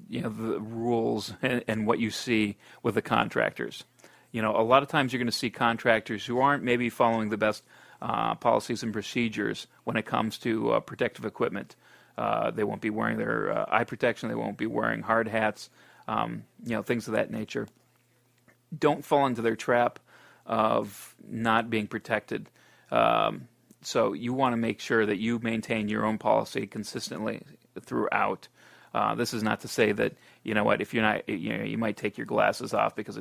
you 0.08 0.22
know 0.22 0.28
the 0.28 0.60
rules 0.60 1.32
and, 1.42 1.64
and, 1.66 1.86
what 1.86 1.98
you 1.98 2.10
see 2.10 2.56
with 2.82 2.94
the 2.94 3.02
contractors. 3.02 3.84
You 4.30 4.42
know, 4.42 4.56
a 4.56 4.62
lot 4.62 4.82
of 4.82 4.88
times 4.88 5.12
you're 5.12 5.18
going 5.18 5.26
to 5.26 5.32
see 5.32 5.50
contractors 5.50 6.26
who 6.26 6.40
aren't 6.40 6.64
maybe 6.64 6.90
following 6.90 7.30
the 7.30 7.36
best 7.36 7.62
uh, 8.02 8.34
policies 8.34 8.82
and 8.82 8.92
procedures 8.92 9.66
when 9.84 9.96
it 9.96 10.06
comes 10.06 10.38
to 10.38 10.72
uh, 10.72 10.80
protective 10.80 11.24
equipment. 11.24 11.76
Uh, 12.16 12.50
they 12.50 12.64
won't 12.64 12.80
be 12.80 12.90
wearing 12.90 13.18
their 13.18 13.52
uh, 13.52 13.66
eye 13.68 13.84
protection. 13.84 14.28
They 14.28 14.34
won't 14.34 14.58
be 14.58 14.66
wearing 14.66 15.02
hard 15.02 15.28
hats. 15.28 15.70
Um, 16.06 16.44
you 16.64 16.72
know, 16.76 16.82
things 16.82 17.08
of 17.08 17.14
that 17.14 17.30
nature. 17.30 17.66
Don't 18.76 19.04
fall 19.04 19.26
into 19.26 19.42
their 19.42 19.56
trap 19.56 19.98
of 20.46 21.14
not 21.26 21.70
being 21.70 21.86
protected. 21.86 22.50
Um, 22.90 23.48
so 23.82 24.12
you 24.12 24.32
want 24.32 24.52
to 24.52 24.56
make 24.56 24.80
sure 24.80 25.04
that 25.04 25.18
you 25.18 25.38
maintain 25.38 25.88
your 25.88 26.04
own 26.04 26.18
policy 26.18 26.66
consistently 26.66 27.42
throughout. 27.80 28.48
Uh, 28.94 29.14
this 29.14 29.34
is 29.34 29.42
not 29.42 29.60
to 29.60 29.68
say 29.68 29.92
that 29.92 30.14
you 30.44 30.54
know 30.54 30.62
what 30.62 30.80
if 30.80 30.94
you're 30.94 31.02
not 31.02 31.28
you 31.28 31.56
know 31.56 31.64
you 31.64 31.76
might 31.76 31.96
take 31.96 32.16
your 32.16 32.26
glasses 32.26 32.72
off 32.72 32.94
because 32.94 33.18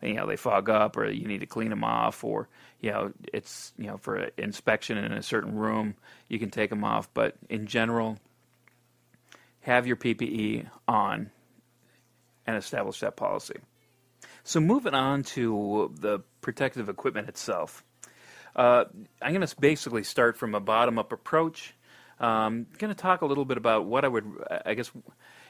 you 0.00 0.14
know 0.14 0.26
they 0.26 0.36
fog 0.36 0.70
up 0.70 0.96
or 0.96 1.10
you 1.10 1.26
need 1.26 1.40
to 1.40 1.46
clean 1.46 1.70
them 1.70 1.82
off 1.82 2.22
or 2.22 2.48
you 2.80 2.92
know 2.92 3.12
it's 3.32 3.72
you 3.76 3.88
know 3.88 3.96
for 3.96 4.30
inspection 4.38 4.96
in 4.96 5.12
a 5.12 5.22
certain 5.22 5.56
room 5.56 5.96
you 6.28 6.38
can 6.38 6.50
take 6.50 6.70
them 6.70 6.84
off 6.84 7.12
but 7.12 7.34
in 7.48 7.66
general 7.66 8.16
have 9.66 9.84
your 9.84 9.96
PPE 9.96 10.70
on 10.86 11.28
and 12.46 12.56
establish 12.56 13.00
that 13.00 13.16
policy. 13.16 13.56
So 14.44 14.60
moving 14.60 14.94
on 14.94 15.24
to 15.34 15.92
the 15.98 16.20
protective 16.40 16.88
equipment 16.88 17.28
itself. 17.28 17.84
Uh, 18.54 18.84
I'm 19.20 19.34
going 19.34 19.44
to 19.44 19.56
basically 19.58 20.04
start 20.04 20.36
from 20.36 20.54
a 20.54 20.60
bottom 20.60 21.00
up 21.00 21.10
approach. 21.10 21.74
I'm 22.20 22.28
um, 22.28 22.66
going 22.78 22.94
to 22.94 22.94
talk 22.94 23.22
a 23.22 23.26
little 23.26 23.44
bit 23.44 23.58
about 23.58 23.86
what 23.86 24.04
I 24.04 24.08
would, 24.08 24.24
I 24.64 24.74
guess, 24.74 24.92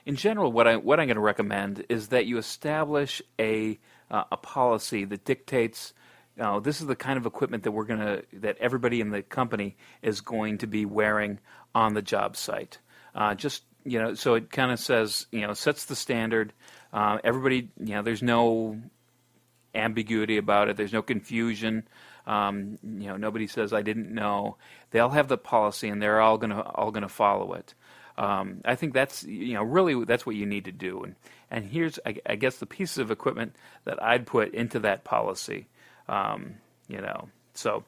in 0.07 0.17
general, 0.17 0.51
what 0.51 0.67
I 0.67 0.77
what 0.77 0.99
I'm 0.99 1.09
going 1.09 1.17
to 1.17 1.21
recommend 1.21 1.85
is 1.91 2.09
that 2.09 2.25
you 2.25 2.39
establish 2.39 3.21
a 3.39 3.79
uh, 4.11 4.25
a 4.33 4.37
policy 4.39 5.05
that 5.05 5.25
dictates. 5.27 5.93
Know, 6.37 6.61
this 6.61 6.81
is 6.81 6.87
the 6.87 6.97
kind 6.97 7.19
of 7.19 7.25
equipment 7.25 7.63
that 7.65 7.73
we're 7.73 7.85
going 7.85 8.01
to 8.01 8.23
that 8.41 8.59
everybody 8.59 9.01
in 9.01 9.11
the 9.11 9.23
company 9.23 9.77
is 10.03 10.21
going 10.21 10.59
to 10.59 10.67
be 10.67 10.85
wearing 10.85 11.39
on 11.75 11.95
the 11.95 12.03
job 12.03 12.37
site. 12.37 12.79
Uh, 13.15 13.35
just 13.35 13.63
you 13.87 14.01
know, 14.01 14.15
so 14.15 14.35
it 14.35 14.51
kind 14.51 14.73
of 14.73 14.79
says 14.79 15.27
you 15.31 15.47
know 15.47 15.55
sets 15.55 15.85
the 15.85 15.97
standard. 15.97 16.53
Uh, 16.93 17.19
everybody, 17.23 17.71
you 17.79 17.95
know, 17.95 18.03
there's 18.03 18.23
no 18.23 18.81
ambiguity 19.75 20.39
about 20.39 20.69
it. 20.69 20.77
There's 20.77 20.93
no 20.93 21.03
confusion. 21.03 21.87
Um, 22.27 22.79
you 22.83 23.09
know, 23.09 23.17
nobody 23.17 23.47
says 23.47 23.73
I 23.73 23.83
didn't 23.83 24.13
know. 24.13 24.57
They 24.91 24.99
all 24.99 25.11
have 25.11 25.29
the 25.29 25.39
policy, 25.39 25.89
and 25.89 26.03
they're 26.03 26.21
all 26.21 26.39
gonna 26.39 26.61
all 26.61 26.91
gonna 26.91 27.09
follow 27.09 27.55
it. 27.55 27.75
Um, 28.19 28.63
I 28.65 28.75
think 28.75 28.95
that's 28.95 29.23
you 29.25 29.55
know 29.55 29.63
really 29.63 30.05
that's 30.05 30.27
what 30.27 30.37
you 30.37 30.47
need 30.47 30.65
to 30.65 30.73
do. 30.73 31.05
And 31.05 31.15
and 31.51 31.65
here's 31.65 31.99
I, 32.05 32.17
I 32.27 32.35
guess 32.37 32.57
the 32.57 32.67
pieces 32.67 32.99
of 32.99 33.11
equipment 33.11 33.55
that 33.85 34.03
I'd 34.03 34.27
put 34.27 34.55
into 34.55 34.81
that 34.81 35.05
policy. 35.05 35.69
Um, 36.09 36.57
you 36.89 37.01
know, 37.01 37.29
so 37.55 37.85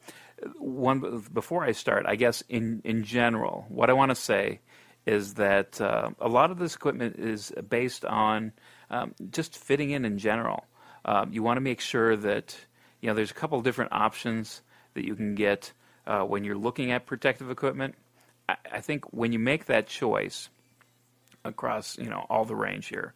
one 0.58 1.24
before 1.32 1.64
I 1.64 1.72
start, 1.72 2.06
I 2.06 2.14
guess 2.14 2.42
in 2.48 2.82
in 2.84 3.02
general, 3.02 3.66
what 3.68 3.90
I 3.90 3.94
want 3.94 4.10
to 4.10 4.14
say 4.14 4.60
is 5.08 5.34
that 5.34 5.80
uh, 5.80 6.10
a 6.20 6.28
lot 6.28 6.50
of 6.50 6.58
this 6.58 6.74
equipment 6.74 7.16
is 7.18 7.50
based 7.66 8.04
on 8.04 8.52
um, 8.90 9.14
just 9.30 9.56
fitting 9.56 9.90
in 9.90 10.04
in 10.04 10.18
general. 10.18 10.64
Um, 11.04 11.32
you 11.32 11.42
want 11.42 11.56
to 11.56 11.62
make 11.62 11.80
sure 11.80 12.14
that 12.14 12.54
you 13.00 13.08
know, 13.08 13.14
there's 13.14 13.30
a 13.30 13.34
couple 13.34 13.60
different 13.62 13.92
options 13.92 14.60
that 14.92 15.06
you 15.06 15.14
can 15.14 15.34
get 15.34 15.72
uh, 16.06 16.22
when 16.22 16.44
you're 16.44 16.58
looking 16.58 16.92
at 16.92 17.06
protective 17.06 17.50
equipment. 17.50 17.94
I, 18.48 18.56
I, 18.72 18.80
think 18.80 19.12
when 19.12 19.32
you 19.32 19.38
make 19.38 19.66
that 19.66 19.86
choice 19.86 20.50
across, 21.44 21.96
you 21.96 22.10
know, 22.10 22.26
all 22.28 22.44
the 22.44 22.56
range 22.56 22.88
here, 22.88 23.14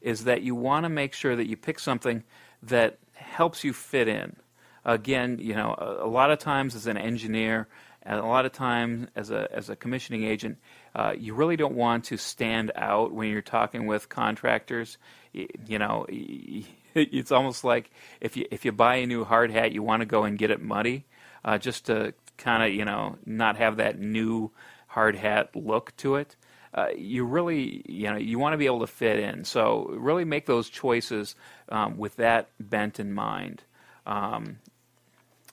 is 0.00 0.24
that 0.24 0.42
you 0.42 0.54
want 0.54 0.84
to 0.84 0.88
make 0.88 1.12
sure 1.12 1.36
that 1.36 1.46
you 1.46 1.56
pick 1.56 1.78
something 1.78 2.22
that 2.62 2.98
helps 3.12 3.64
you 3.64 3.72
fit 3.72 4.08
in. 4.08 4.36
Again, 4.84 5.38
you 5.40 5.54
know, 5.54 5.74
a, 5.76 6.06
a 6.06 6.08
lot 6.08 6.30
of 6.30 6.38
times 6.38 6.74
as 6.74 6.86
an 6.86 6.96
engineer, 6.96 7.68
and 8.04 8.20
a 8.20 8.26
lot 8.26 8.44
of 8.44 8.52
times 8.52 9.08
as 9.16 9.30
a 9.30 9.48
as 9.52 9.70
a 9.70 9.76
commissioning 9.76 10.24
agent, 10.24 10.58
uh, 10.94 11.14
you 11.16 11.34
really 11.34 11.56
don't 11.56 11.74
want 11.74 12.04
to 12.04 12.16
stand 12.16 12.70
out 12.76 13.12
when 13.12 13.30
you're 13.30 13.42
talking 13.42 13.86
with 13.86 14.08
contractors. 14.08 14.98
You, 15.32 15.48
you 15.66 15.78
know, 15.78 16.06
it's 16.94 17.32
almost 17.32 17.64
like 17.64 17.90
if 18.20 18.36
you 18.36 18.46
if 18.50 18.64
you 18.64 18.72
buy 18.72 18.96
a 18.96 19.06
new 19.06 19.24
hard 19.24 19.50
hat, 19.50 19.72
you 19.72 19.82
want 19.82 20.00
to 20.00 20.06
go 20.06 20.24
and 20.24 20.38
get 20.38 20.50
it 20.50 20.60
muddy, 20.60 21.06
uh, 21.44 21.58
just 21.58 21.86
to 21.86 22.14
kind 22.36 22.62
of 22.62 22.74
you 22.74 22.84
know 22.84 23.16
not 23.24 23.56
have 23.56 23.78
that 23.78 23.98
new 23.98 24.50
hard 24.88 25.16
hat 25.16 25.56
look 25.56 25.96
to 25.96 26.16
it. 26.16 26.36
Uh, 26.74 26.88
you 26.96 27.24
really 27.24 27.82
you 27.86 28.10
know 28.10 28.16
you 28.16 28.38
want 28.38 28.52
to 28.52 28.58
be 28.58 28.66
able 28.66 28.80
to 28.80 28.86
fit 28.86 29.18
in. 29.18 29.44
So 29.44 29.86
really 29.96 30.24
make 30.26 30.44
those 30.44 30.68
choices 30.68 31.36
um, 31.70 31.96
with 31.96 32.16
that 32.16 32.50
bent 32.60 33.00
in 33.00 33.14
mind. 33.14 33.62
Um, 34.06 34.58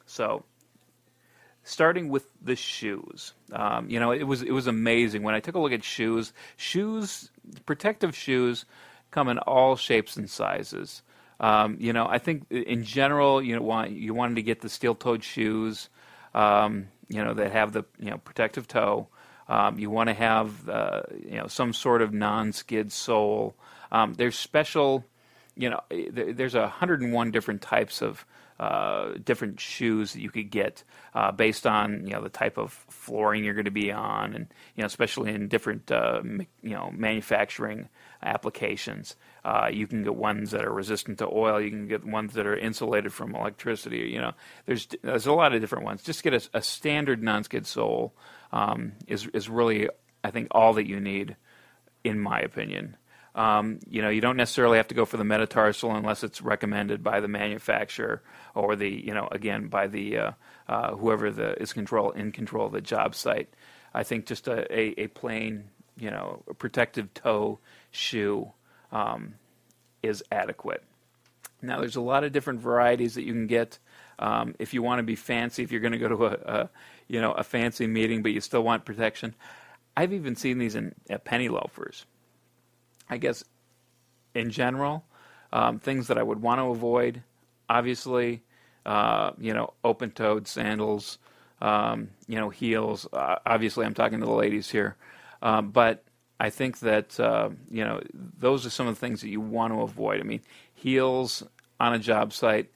so 0.06 0.44
starting 1.72 2.10
with 2.10 2.28
the 2.42 2.56
shoes. 2.56 3.34
Um, 3.52 3.90
you 3.90 4.00
know, 4.00 4.12
it 4.12 4.24
was 4.24 4.42
it 4.42 4.52
was 4.52 4.68
amazing 4.68 5.24
when 5.24 5.34
I 5.34 5.40
took 5.40 5.56
a 5.56 5.60
look 5.60 5.72
at 5.72 5.84
shoes. 5.84 6.34
Shoes, 6.58 7.30
protective 7.66 8.16
shoes, 8.16 8.66
come 9.10 9.30
in 9.30 9.38
all 9.40 9.76
shapes 9.76 10.18
and 10.18 10.30
sizes. 10.30 11.02
Um, 11.40 11.78
you 11.80 11.92
know, 11.92 12.08
I 12.08 12.20
think 12.20 12.46
in 12.52 12.84
general, 12.84 13.42
you 13.42 13.56
know, 13.56 13.62
want 13.62 13.92
you 13.92 14.14
wanted 14.14 14.36
to 14.36 14.44
get 14.44 14.62
the 14.62 14.70
steel-toed 14.70 15.24
shoes, 15.24 15.90
um, 16.36 16.90
you 17.08 17.24
know, 17.24 17.34
that 17.34 17.52
have 17.52 17.74
the 17.74 17.84
you 18.00 18.12
know 18.12 18.18
protective 18.18 18.68
toe. 18.68 19.08
Um, 19.48 19.80
you 19.80 19.90
want 19.90 20.08
to 20.08 20.14
have 20.14 20.70
uh, 20.70 21.02
you 21.18 21.38
know 21.38 21.48
some 21.48 21.74
sort 21.74 22.02
of 22.02 22.14
non-skid 22.14 22.92
sole. 22.92 23.56
Um, 23.92 24.14
there's 24.14 24.38
special, 24.38 25.04
you 25.58 25.70
know, 25.70 25.82
there's 25.90 26.56
a 26.56 26.62
101 26.62 27.32
different 27.32 27.62
types 27.62 28.02
of 28.02 28.26
uh, 28.62 29.14
different 29.26 29.60
shoes 29.60 30.14
that 30.14 30.22
you 30.22 30.30
could 30.30 30.52
get 30.52 30.84
uh, 31.16 31.32
based 31.32 31.66
on 31.66 32.06
you 32.06 32.14
know 32.14 32.22
the 32.22 32.30
type 32.30 32.60
of 32.60 32.72
flooring 32.90 33.44
you're 33.44 33.56
going 33.56 33.66
to 33.66 33.72
be 33.72 33.92
on, 33.92 34.36
and 34.36 34.54
you 34.76 34.82
know 34.82 34.86
especially 34.86 35.34
in 35.34 35.48
different 35.48 35.92
uh, 35.92 36.22
you 36.62 36.70
know 36.70 36.92
manufacturing 36.94 37.90
applications. 38.22 39.16
Uh, 39.44 39.68
you 39.74 39.88
can 39.88 40.04
get 40.04 40.14
ones 40.14 40.52
that 40.52 40.64
are 40.64 40.72
resistant 40.72 41.18
to 41.18 41.28
oil. 41.28 41.60
You 41.60 41.72
can 41.72 41.88
get 41.88 42.06
ones 42.06 42.36
that 42.36 42.46
are 42.46 42.56
insulated 42.56 43.12
from 43.12 43.34
electricity. 43.34 44.12
You 44.14 44.22
know, 44.22 44.34
there's 44.68 44.88
there's 45.02 45.26
a 45.26 45.34
lot 45.34 45.56
of 45.56 45.62
different 45.62 45.86
ones. 45.86 46.04
Just 46.04 46.22
get 46.22 46.36
a, 46.36 46.50
a 46.54 46.62
standard 46.62 47.24
non-skid 47.24 47.66
sole 47.66 48.14
um, 48.52 48.92
is 49.08 49.26
is 49.34 49.50
really 49.50 49.90
I 50.24 50.30
think 50.30 50.50
all 50.52 50.74
that 50.74 50.88
you 50.88 51.00
need, 51.00 51.36
in 52.04 52.20
my 52.20 52.40
opinion. 52.40 52.96
Um, 53.34 53.80
you 53.90 54.02
know, 54.02 54.10
you 54.10 54.22
don't 54.22 54.38
necessarily 54.38 54.78
have 54.78 54.90
to 54.90 54.96
go 54.96 55.06
for 55.06 55.18
the 55.18 55.24
metatarsal 55.24 55.96
unless 55.96 56.24
it's 56.24 56.42
recommended 56.42 57.02
by 57.02 57.22
the 57.22 57.30
manufacturer 57.30 58.22
or 58.56 58.76
the, 58.76 58.90
you 58.90 59.14
know, 59.14 59.28
again 59.32 59.68
by 59.68 59.88
the 59.88 60.18
uh, 60.18 60.32
uh, 60.68 60.96
whoever 60.96 61.32
the 61.32 61.62
is 61.62 61.74
control 61.74 62.12
in 62.12 62.32
control 62.32 62.66
of 62.68 62.72
the 62.72 62.82
job 62.82 63.16
site. 63.16 63.50
I 63.94 64.04
think 64.04 64.26
just 64.26 64.48
a, 64.48 64.72
a, 64.74 65.04
a 65.04 65.08
plain, 65.08 65.70
you 65.98 66.12
know, 66.12 66.44
protective 66.58 67.14
toe 67.14 67.60
shoe 67.92 68.52
um, 68.92 69.36
is 70.02 70.24
adequate. 70.32 70.84
Now, 71.62 71.80
there's 71.80 71.96
a 71.96 72.02
lot 72.02 72.24
of 72.24 72.32
different 72.32 72.60
varieties 72.60 73.16
that 73.16 73.24
you 73.24 73.34
can 73.34 73.48
get. 73.48 73.78
Um, 74.18 74.56
if 74.60 74.74
you 74.74 74.82
want 74.82 75.00
to 75.00 75.04
be 75.04 75.16
fancy, 75.16 75.64
if 75.64 75.72
you're 75.72 75.82
going 75.82 75.92
to 75.94 75.98
go 75.98 76.08
to 76.10 76.26
a, 76.26 76.62
a, 76.62 76.70
you 77.08 77.22
know 77.22 77.32
a 77.34 77.44
fancy 77.44 77.88
meeting, 77.88 78.24
but 78.24 78.32
you 78.32 78.42
still 78.42 78.64
want 78.64 78.86
protection, 78.86 79.36
I've 79.96 80.14
even 80.14 80.36
seen 80.36 80.58
these 80.58 80.76
in 80.76 80.96
penny 81.24 81.50
loafers. 81.50 82.06
I 83.10 83.18
guess 83.18 83.44
in 84.34 84.52
general, 84.52 85.04
um, 85.52 85.80
things 85.80 86.08
that 86.08 86.18
I 86.18 86.24
would 86.24 86.42
want 86.42 86.60
to 86.60 86.66
avoid, 86.66 87.24
obviously, 87.72 88.44
uh, 88.86 89.32
you 89.40 89.54
know, 89.54 89.74
open-toed 89.84 90.48
sandals, 90.48 91.18
um, 91.62 92.10
you 92.28 92.36
know, 92.36 92.50
heels. 92.50 93.08
Uh, 93.14 93.38
obviously, 93.46 93.86
I'm 93.86 93.94
talking 93.94 94.20
to 94.20 94.26
the 94.26 94.32
ladies 94.32 94.70
here, 94.70 94.98
um, 95.42 95.72
but 95.72 96.04
I 96.40 96.50
think 96.50 96.80
that 96.80 97.20
uh, 97.20 97.50
you 97.70 97.84
know 97.84 98.02
those 98.14 98.66
are 98.66 98.70
some 98.70 98.88
of 98.88 98.96
the 98.96 99.00
things 99.00 99.22
that 99.22 99.30
you 99.30 99.40
want 99.40 99.74
to 99.74 99.82
avoid. 99.82 100.20
I 100.20 100.24
mean, 100.24 100.42
heels 100.74 101.44
on 101.80 101.94
a 101.94 102.00
job 102.00 102.34
site, 102.34 102.70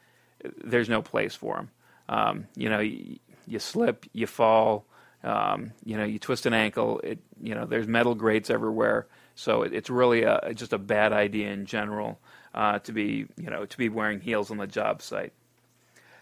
there's 0.64 0.90
no 0.90 1.02
place 1.02 1.36
for 1.36 1.56
them. 1.56 1.70
Um, 2.08 2.48
you 2.56 2.70
know, 2.70 2.80
you, 2.80 3.18
you, 3.48 3.60
slip, 3.60 4.06
you 4.14 4.28
fall, 4.28 4.86
um, 5.24 5.74
you 5.84 5.98
know, 5.98 6.04
you 6.04 6.20
twist 6.20 6.46
an 6.46 6.54
ankle. 6.54 7.02
It, 7.04 7.20
you 7.42 7.56
know, 7.56 7.66
there's 7.66 7.88
metal 7.88 8.16
grates 8.16 8.50
everywhere. 8.50 9.08
So 9.36 9.64
it, 9.64 9.74
it's 9.74 9.90
really 9.90 10.24
a, 10.24 10.54
just 10.54 10.74
a 10.74 10.78
bad 10.78 11.14
idea 11.14 11.52
in 11.52 11.66
general 11.66 12.20
uh, 12.56 12.80
to 12.80 12.94
be, 12.94 13.28
you 13.38 13.50
know, 13.50 13.66
to 13.66 13.78
be 13.78 13.90
wearing 13.90 14.22
heels 14.22 14.50
on 14.50 14.58
the 14.58 14.66
job 14.66 15.02
site. 15.02 15.34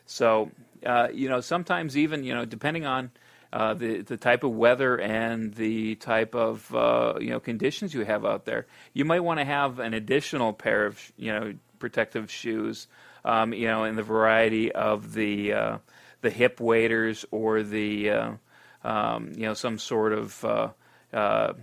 So, 0.05 0.51
uh, 0.85 1.07
you 1.13 1.29
know, 1.29 1.39
sometimes 1.39 1.95
even, 1.95 2.23
you 2.23 2.33
know, 2.33 2.43
depending 2.43 2.85
on 2.85 3.11
uh, 3.53 3.75
the 3.75 4.01
the 4.01 4.17
type 4.17 4.43
of 4.43 4.51
weather 4.51 4.99
and 4.99 5.53
the 5.53 5.93
type 5.95 6.33
of 6.33 6.73
uh, 6.73 7.13
you 7.21 7.29
know 7.29 7.39
conditions 7.39 7.93
you 7.93 8.03
have 8.03 8.25
out 8.25 8.45
there. 8.45 8.65
You 8.93 9.05
might 9.05 9.19
want 9.19 9.39
to 9.39 9.45
have 9.45 9.77
an 9.77 9.93
additional 9.93 10.53
pair 10.53 10.87
of 10.87 10.99
you 11.17 11.31
know 11.31 11.53
protective 11.77 12.31
shoes, 12.31 12.87
um, 13.23 13.53
you 13.53 13.67
know, 13.67 13.83
in 13.83 13.95
the 13.95 14.01
variety 14.01 14.71
of 14.71 15.13
the 15.13 15.53
uh, 15.53 15.77
the 16.21 16.31
hip 16.31 16.59
waders 16.59 17.25
or 17.29 17.61
the 17.61 18.09
uh, 18.09 18.31
um, 18.83 19.33
you 19.35 19.45
know 19.45 19.53
some 19.53 19.77
sort 19.77 20.13
of 20.13 20.43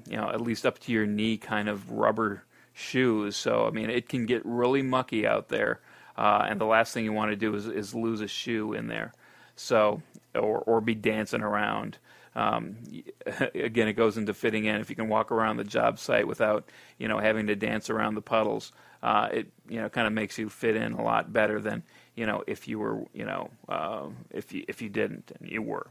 you 0.09 0.17
know 0.17 0.31
at 0.31 0.41
least 0.41 0.65
up 0.65 0.79
to 0.79 0.93
your 0.93 1.07
knee 1.07 1.39
kind 1.39 1.69
of 1.69 1.91
rubber 1.91 2.45
shoes. 2.73 3.37
So 3.37 3.67
I 3.67 3.71
mean, 3.71 3.91
it 3.91 4.09
can 4.09 4.27
get 4.27 4.43
really 4.45 4.83
mucky 4.83 5.27
out 5.27 5.49
there, 5.49 5.81
and 6.17 6.61
the 6.61 6.67
last 6.67 6.95
thing 6.95 7.05
you 7.05 7.13
want 7.13 7.31
to 7.31 7.37
do 7.37 7.55
is, 7.55 7.67
is 7.67 7.95
lose 7.95 8.21
a 8.21 8.29
shoe 8.29 8.73
in 8.73 8.89
there. 8.89 9.13
So 9.57 10.03
or 10.35 10.59
or 10.59 10.81
be 10.81 10.95
dancing 10.95 11.43
around. 11.43 11.99
Um, 12.35 12.77
again, 13.55 13.89
it 13.89 13.95
goes 13.95 14.17
into 14.17 14.35
fitting 14.35 14.65
in. 14.65 14.77
If 14.77 14.91
you 14.91 14.97
can 14.97 15.09
walk 15.09 15.33
around 15.33 15.57
the 15.57 15.65
job 15.65 15.99
site 15.99 16.27
without, 16.27 16.69
you 16.99 17.09
know, 17.09 17.19
having 17.19 17.49
to 17.49 17.57
dance 17.57 17.91
around 17.91 18.15
the 18.15 18.23
puddles, 18.23 18.73
uh, 19.03 19.29
it 19.33 19.47
you 19.69 19.81
know 19.81 19.89
kind 19.89 20.07
of 20.07 20.13
makes 20.13 20.39
you 20.39 20.49
fit 20.49 20.77
in 20.77 20.93
a 20.93 21.03
lot 21.03 21.33
better 21.33 21.61
than 21.61 21.83
you 22.15 22.27
know 22.27 22.45
if 22.47 22.69
you 22.69 22.79
were 22.79 23.05
you 23.13 23.25
know 23.25 23.51
uh, 23.69 24.07
if 24.31 24.53
you 24.53 24.65
if 24.69 24.83
you 24.83 24.89
didn't 24.89 25.33
and 25.39 25.51
you 25.51 25.63
were. 25.63 25.87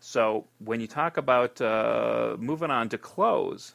So 0.00 0.46
when 0.64 0.80
you 0.80 0.86
talk 0.86 1.16
about 1.16 1.60
uh, 1.60 2.36
moving 2.38 2.70
on 2.70 2.88
to 2.90 2.98
clothes, 2.98 3.74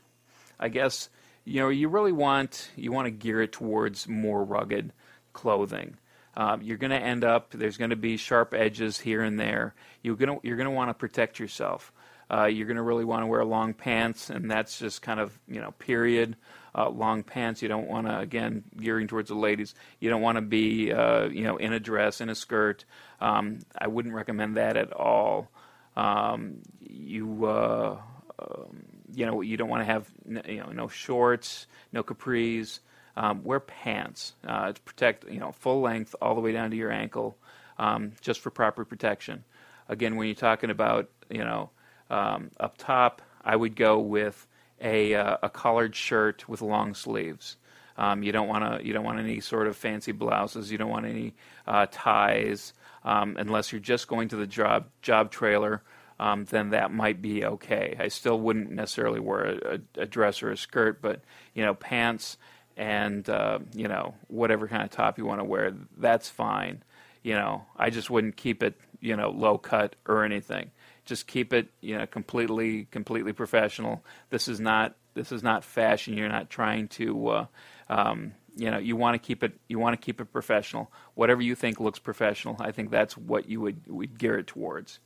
I 0.59 0.69
guess 0.69 1.09
you 1.45 1.59
know 1.59 1.69
you 1.69 1.89
really 1.89 2.11
want 2.11 2.69
you 2.75 2.91
want 2.91 3.05
to 3.05 3.11
gear 3.11 3.41
it 3.41 3.51
towards 3.51 4.07
more 4.07 4.43
rugged 4.43 4.93
clothing. 5.33 5.97
Um, 6.35 6.61
you're 6.63 6.77
going 6.77 6.91
to 6.91 6.99
end 6.99 7.23
up 7.23 7.51
there's 7.51 7.77
going 7.77 7.91
to 7.91 7.95
be 7.95 8.17
sharp 8.17 8.53
edges 8.53 8.99
here 8.99 9.21
and 9.21 9.39
there. 9.39 9.75
You're 10.01 10.15
going 10.15 10.39
to 10.39 10.47
you're 10.47 10.57
going 10.57 10.69
to 10.69 10.71
want 10.71 10.89
to 10.89 10.93
protect 10.93 11.39
yourself. 11.39 11.91
Uh, 12.31 12.45
you're 12.45 12.65
going 12.65 12.77
to 12.77 12.83
really 12.83 13.05
want 13.05 13.21
to 13.21 13.27
wear 13.27 13.45
long 13.45 13.73
pants, 13.73 14.29
and 14.29 14.49
that's 14.49 14.79
just 14.79 15.01
kind 15.01 15.19
of 15.19 15.37
you 15.47 15.61
know 15.61 15.71
period. 15.71 16.35
Uh, 16.75 16.89
long 16.89 17.21
pants. 17.21 17.61
You 17.61 17.67
don't 17.67 17.87
want 17.87 18.07
to 18.07 18.17
again 18.17 18.63
gearing 18.75 19.07
towards 19.07 19.29
the 19.29 19.35
ladies. 19.35 19.75
You 19.99 20.09
don't 20.09 20.21
want 20.21 20.37
to 20.37 20.41
be 20.41 20.91
uh, 20.91 21.27
you 21.27 21.43
know 21.43 21.57
in 21.57 21.73
a 21.73 21.79
dress 21.79 22.21
in 22.21 22.29
a 22.29 22.35
skirt. 22.35 22.85
Um, 23.21 23.59
I 23.77 23.87
wouldn't 23.87 24.15
recommend 24.15 24.57
that 24.57 24.75
at 24.75 24.91
all. 24.91 25.51
Um, 25.95 26.61
you 26.79 27.45
uh, 27.45 27.97
um, 28.39 28.85
you 29.13 29.25
know 29.25 29.41
you 29.41 29.57
don't 29.57 29.69
want 29.69 29.81
to 29.81 29.85
have 29.85 30.07
you 30.47 30.59
know 30.59 30.71
no 30.71 30.87
shorts, 30.87 31.67
no 31.91 32.03
capris. 32.03 32.79
Um, 33.15 33.43
wear 33.43 33.59
pants 33.59 34.33
uh, 34.47 34.71
to 34.71 34.81
protect, 34.81 35.29
you 35.29 35.39
know, 35.39 35.51
full 35.51 35.81
length 35.81 36.15
all 36.19 36.33
the 36.33 36.41
way 36.41 36.51
down 36.51 36.71
to 36.71 36.75
your 36.75 36.91
ankle, 36.91 37.37
um, 37.77 38.13
just 38.21 38.39
for 38.39 38.49
proper 38.49 38.85
protection. 38.85 39.43
Again, 39.87 40.15
when 40.15 40.25
you're 40.27 40.33
talking 40.33 40.71
about, 40.71 41.11
you 41.29 41.43
know, 41.43 41.69
um, 42.09 42.49
up 42.59 42.75
top, 42.79 43.21
I 43.45 43.55
would 43.55 43.75
go 43.75 43.99
with 43.99 44.47
a 44.81 45.13
uh, 45.13 45.37
a 45.43 45.49
collared 45.49 45.95
shirt 45.95 46.47
with 46.49 46.61
long 46.61 46.93
sleeves. 46.95 47.57
Um, 47.97 48.23
you 48.23 48.31
don't 48.31 48.47
want 48.47 48.79
to 48.79 48.85
you 48.85 48.93
don't 48.93 49.05
want 49.05 49.19
any 49.19 49.39
sort 49.39 49.67
of 49.67 49.75
fancy 49.75 50.11
blouses. 50.11 50.71
You 50.71 50.77
don't 50.77 50.89
want 50.89 51.05
any 51.05 51.33
uh, 51.67 51.85
ties 51.91 52.73
um, 53.03 53.35
unless 53.37 53.71
you're 53.71 53.81
just 53.81 54.07
going 54.07 54.29
to 54.29 54.35
the 54.35 54.47
job 54.47 54.87
job 55.01 55.31
trailer. 55.31 55.81
Um, 56.19 56.45
then 56.45 56.69
that 56.69 56.93
might 56.93 57.21
be 57.21 57.43
okay. 57.43 57.95
I 57.99 58.07
still 58.07 58.39
wouldn't 58.39 58.71
necessarily 58.71 59.19
wear 59.19 59.45
a, 59.45 59.79
a, 59.97 60.05
dress 60.05 60.43
or 60.43 60.51
a 60.51 60.57
skirt, 60.57 61.01
but 61.01 61.21
you 61.53 61.63
know, 61.63 61.73
pants 61.73 62.37
and 62.77 63.27
uh, 63.29 63.59
you 63.73 63.87
know 63.87 64.13
whatever 64.27 64.67
kind 64.67 64.83
of 64.83 64.91
top 64.91 65.17
you 65.17 65.25
want 65.25 65.39
to 65.39 65.45
wear, 65.45 65.73
that's 65.97 66.29
fine. 66.29 66.83
You 67.23 67.35
know, 67.35 67.65
I 67.77 67.89
just 67.89 68.09
wouldn't 68.09 68.35
keep 68.35 68.63
it 68.63 68.75
you 68.99 69.15
know 69.15 69.29
low 69.29 69.57
cut 69.57 69.95
or 70.07 70.23
anything. 70.23 70.71
Just 71.05 71.27
keep 71.27 71.53
it 71.53 71.67
you 71.81 71.97
know 71.97 72.05
completely 72.05 72.85
completely 72.85 73.33
professional. 73.33 74.03
This 74.29 74.47
is 74.47 74.59
not 74.59 74.95
this 75.13 75.31
is 75.31 75.43
not 75.43 75.63
fashion. 75.63 76.17
You're 76.17 76.29
not 76.29 76.49
trying 76.49 76.87
to 76.89 77.27
uh, 77.27 77.45
um, 77.89 78.33
you 78.55 78.71
know 78.71 78.77
you 78.77 78.95
want 78.95 79.15
to 79.15 79.19
keep 79.19 79.43
it 79.43 79.53
you 79.67 79.79
want 79.79 79.99
to 79.99 80.03
keep 80.03 80.21
it 80.21 80.31
professional. 80.31 80.91
Whatever 81.15 81.41
you 81.41 81.55
think 81.55 81.79
looks 81.79 81.99
professional, 81.99 82.55
I 82.59 82.71
think 82.71 82.91
that's 82.91 83.17
what 83.17 83.49
you 83.49 83.61
would 83.61 83.81
would 83.87 84.17
gear 84.17 84.37
it 84.37 84.47
towards. 84.47 84.99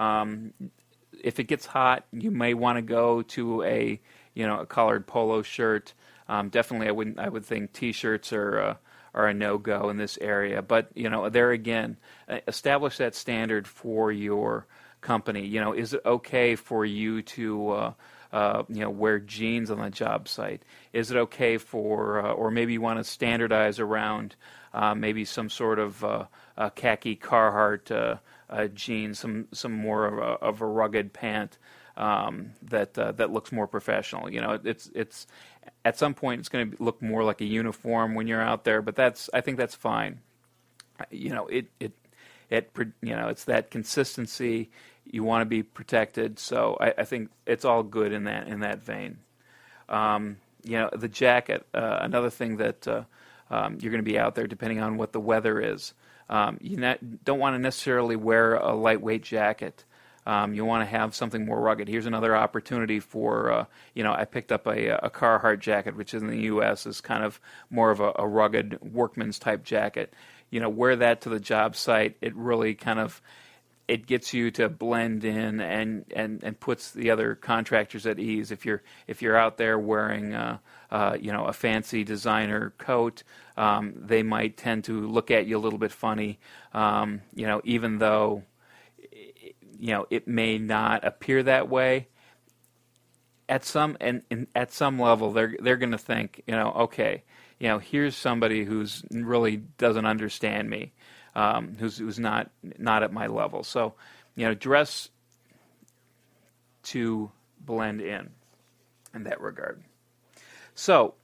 Um, 0.00 0.54
if 1.22 1.38
it 1.38 1.44
gets 1.44 1.66
hot, 1.66 2.06
you 2.12 2.30
may 2.30 2.54
want 2.54 2.78
to 2.78 2.82
go 2.82 3.22
to 3.22 3.62
a 3.62 4.00
you 4.34 4.46
know 4.46 4.60
a 4.60 4.66
collared 4.66 5.06
polo 5.06 5.42
shirt. 5.42 5.92
Um, 6.28 6.48
definitely, 6.48 6.88
I 6.88 6.92
wouldn't. 6.92 7.18
I 7.18 7.28
would 7.28 7.44
think 7.44 7.72
T-shirts 7.72 8.32
are 8.32 8.60
uh, 8.60 8.74
are 9.14 9.28
a 9.28 9.34
no-go 9.34 9.90
in 9.90 9.96
this 9.96 10.18
area. 10.20 10.62
But 10.62 10.90
you 10.94 11.10
know, 11.10 11.28
there 11.28 11.50
again, 11.50 11.98
establish 12.48 12.96
that 12.98 13.14
standard 13.14 13.68
for 13.68 14.10
your 14.10 14.66
company. 15.00 15.46
You 15.46 15.60
know, 15.60 15.72
is 15.72 15.92
it 15.94 16.02
okay 16.04 16.56
for 16.56 16.84
you 16.84 17.22
to 17.22 17.70
uh, 17.70 17.92
uh, 18.32 18.62
you 18.68 18.80
know 18.80 18.90
wear 18.90 19.18
jeans 19.18 19.70
on 19.70 19.78
the 19.78 19.90
job 19.90 20.28
site? 20.28 20.62
Is 20.92 21.10
it 21.10 21.16
okay 21.16 21.58
for, 21.58 22.24
uh, 22.24 22.32
or 22.32 22.50
maybe 22.50 22.72
you 22.74 22.80
want 22.80 22.98
to 22.98 23.04
standardize 23.04 23.78
around 23.78 24.36
uh, 24.72 24.94
maybe 24.94 25.24
some 25.24 25.50
sort 25.50 25.78
of 25.78 26.04
uh, 26.04 26.26
khaki 26.74 27.16
Carhartt 27.16 28.18
jeans, 28.74 29.18
some 29.18 29.48
some 29.52 29.72
more 29.72 30.06
of 30.06 30.18
a, 30.18 30.44
of 30.44 30.60
a 30.60 30.66
rugged 30.66 31.12
pant 31.12 31.58
um, 31.96 32.52
that 32.62 32.98
uh, 32.98 33.12
that 33.12 33.30
looks 33.32 33.52
more 33.52 33.66
professional. 33.66 34.30
You 34.32 34.40
know, 34.40 34.58
it's 34.64 34.90
it's 34.94 35.26
at 35.84 35.98
some 35.98 36.14
point 36.14 36.40
it's 36.40 36.48
going 36.48 36.72
to 36.72 36.82
look 36.82 37.00
more 37.02 37.22
like 37.22 37.40
a 37.40 37.44
uniform 37.44 38.14
when 38.14 38.26
you're 38.26 38.40
out 38.40 38.64
there, 38.64 38.82
but 38.82 38.96
that's 38.96 39.28
I 39.34 39.42
think 39.42 39.58
that's 39.58 39.74
fine. 39.74 40.20
You 41.10 41.30
know, 41.30 41.46
it 41.46 41.66
it 41.78 41.92
it 42.48 42.70
you 43.02 43.14
know 43.14 43.28
it's 43.28 43.44
that 43.44 43.70
consistency. 43.70 44.70
You 45.12 45.24
want 45.24 45.42
to 45.42 45.46
be 45.46 45.62
protected, 45.62 46.38
so 46.38 46.76
I, 46.80 46.94
I 46.98 47.04
think 47.04 47.30
it's 47.46 47.64
all 47.64 47.82
good 47.82 48.12
in 48.12 48.24
that 48.24 48.48
in 48.48 48.60
that 48.60 48.82
vein. 48.82 49.18
Um, 49.88 50.36
you 50.62 50.78
know, 50.78 50.90
the 50.92 51.08
jacket. 51.08 51.66
Uh, 51.74 51.98
another 52.00 52.30
thing 52.30 52.58
that 52.58 52.86
uh, 52.86 53.02
um, 53.50 53.78
you're 53.80 53.90
going 53.90 54.04
to 54.04 54.10
be 54.10 54.18
out 54.18 54.34
there, 54.34 54.46
depending 54.46 54.80
on 54.80 54.96
what 54.96 55.12
the 55.12 55.20
weather 55.20 55.60
is. 55.60 55.94
Um, 56.28 56.58
you 56.60 56.76
not, 56.76 57.24
don't 57.24 57.40
want 57.40 57.54
to 57.54 57.58
necessarily 57.58 58.14
wear 58.14 58.54
a 58.54 58.72
lightweight 58.72 59.22
jacket 59.22 59.84
um, 60.26 60.54
you 60.54 60.64
want 60.64 60.82
to 60.82 60.86
have 60.86 61.14
something 61.14 61.46
more 61.46 61.60
rugged. 61.60 61.88
Here's 61.88 62.06
another 62.06 62.36
opportunity 62.36 63.00
for, 63.00 63.50
uh, 63.50 63.64
you 63.94 64.04
know, 64.04 64.12
I 64.12 64.26
picked 64.26 64.52
up 64.52 64.66
a, 64.66 65.04
a 65.04 65.10
Carhartt 65.10 65.60
jacket, 65.60 65.96
which 65.96 66.12
in 66.12 66.26
the 66.26 66.42
U.S. 66.42 66.86
is 66.86 67.00
kind 67.00 67.24
of 67.24 67.40
more 67.70 67.90
of 67.90 68.00
a, 68.00 68.12
a 68.16 68.28
rugged 68.28 68.78
workman's 68.82 69.38
type 69.38 69.64
jacket. 69.64 70.12
You 70.50 70.60
know, 70.60 70.68
wear 70.68 70.94
that 70.96 71.22
to 71.22 71.30
the 71.30 71.40
job 71.40 71.74
site. 71.74 72.16
It 72.20 72.34
really 72.36 72.74
kind 72.74 72.98
of 72.98 73.22
it 73.90 74.06
gets 74.06 74.32
you 74.32 74.52
to 74.52 74.68
blend 74.68 75.24
in 75.24 75.60
and, 75.60 76.04
and, 76.14 76.44
and 76.44 76.60
puts 76.60 76.92
the 76.92 77.10
other 77.10 77.34
contractors 77.34 78.06
at 78.06 78.20
ease. 78.20 78.52
If 78.52 78.64
you're 78.64 78.84
if 79.08 79.20
you're 79.20 79.36
out 79.36 79.56
there 79.56 79.80
wearing 79.80 80.32
uh, 80.32 80.58
uh, 80.92 81.16
you 81.20 81.32
know 81.32 81.46
a 81.46 81.52
fancy 81.52 82.04
designer 82.04 82.72
coat, 82.78 83.24
um, 83.56 83.94
they 83.96 84.22
might 84.22 84.56
tend 84.56 84.84
to 84.84 85.08
look 85.08 85.32
at 85.32 85.46
you 85.46 85.56
a 85.56 85.58
little 85.58 85.78
bit 85.80 85.90
funny. 85.90 86.38
Um, 86.72 87.22
you 87.34 87.48
know, 87.48 87.60
even 87.64 87.98
though 87.98 88.44
you 89.80 89.92
know 89.92 90.06
it 90.08 90.28
may 90.28 90.56
not 90.56 91.04
appear 91.04 91.42
that 91.42 91.68
way 91.68 92.06
at 93.48 93.64
some 93.64 93.96
and, 94.00 94.22
and 94.30 94.46
at 94.54 94.72
some 94.72 95.00
level 95.00 95.32
they're 95.32 95.56
they're 95.60 95.76
going 95.76 95.90
to 95.90 95.98
think 95.98 96.42
you 96.46 96.54
know 96.54 96.70
okay 96.72 97.24
you 97.58 97.66
know 97.66 97.78
here's 97.78 98.14
somebody 98.14 98.64
who's 98.64 99.02
really 99.10 99.56
doesn't 99.56 100.06
understand 100.06 100.70
me 100.70 100.92
um, 101.34 101.76
who's 101.78 101.98
who's 101.98 102.18
not 102.18 102.50
not 102.78 103.02
at 103.02 103.12
my 103.12 103.26
level 103.26 103.62
so 103.62 103.94
you 104.34 104.46
know 104.46 104.54
dress 104.54 105.08
to 106.82 107.30
blend 107.60 108.00
in 108.00 108.30
in 109.14 109.24
that 109.24 109.40
regard 109.40 109.82
so 110.74 111.14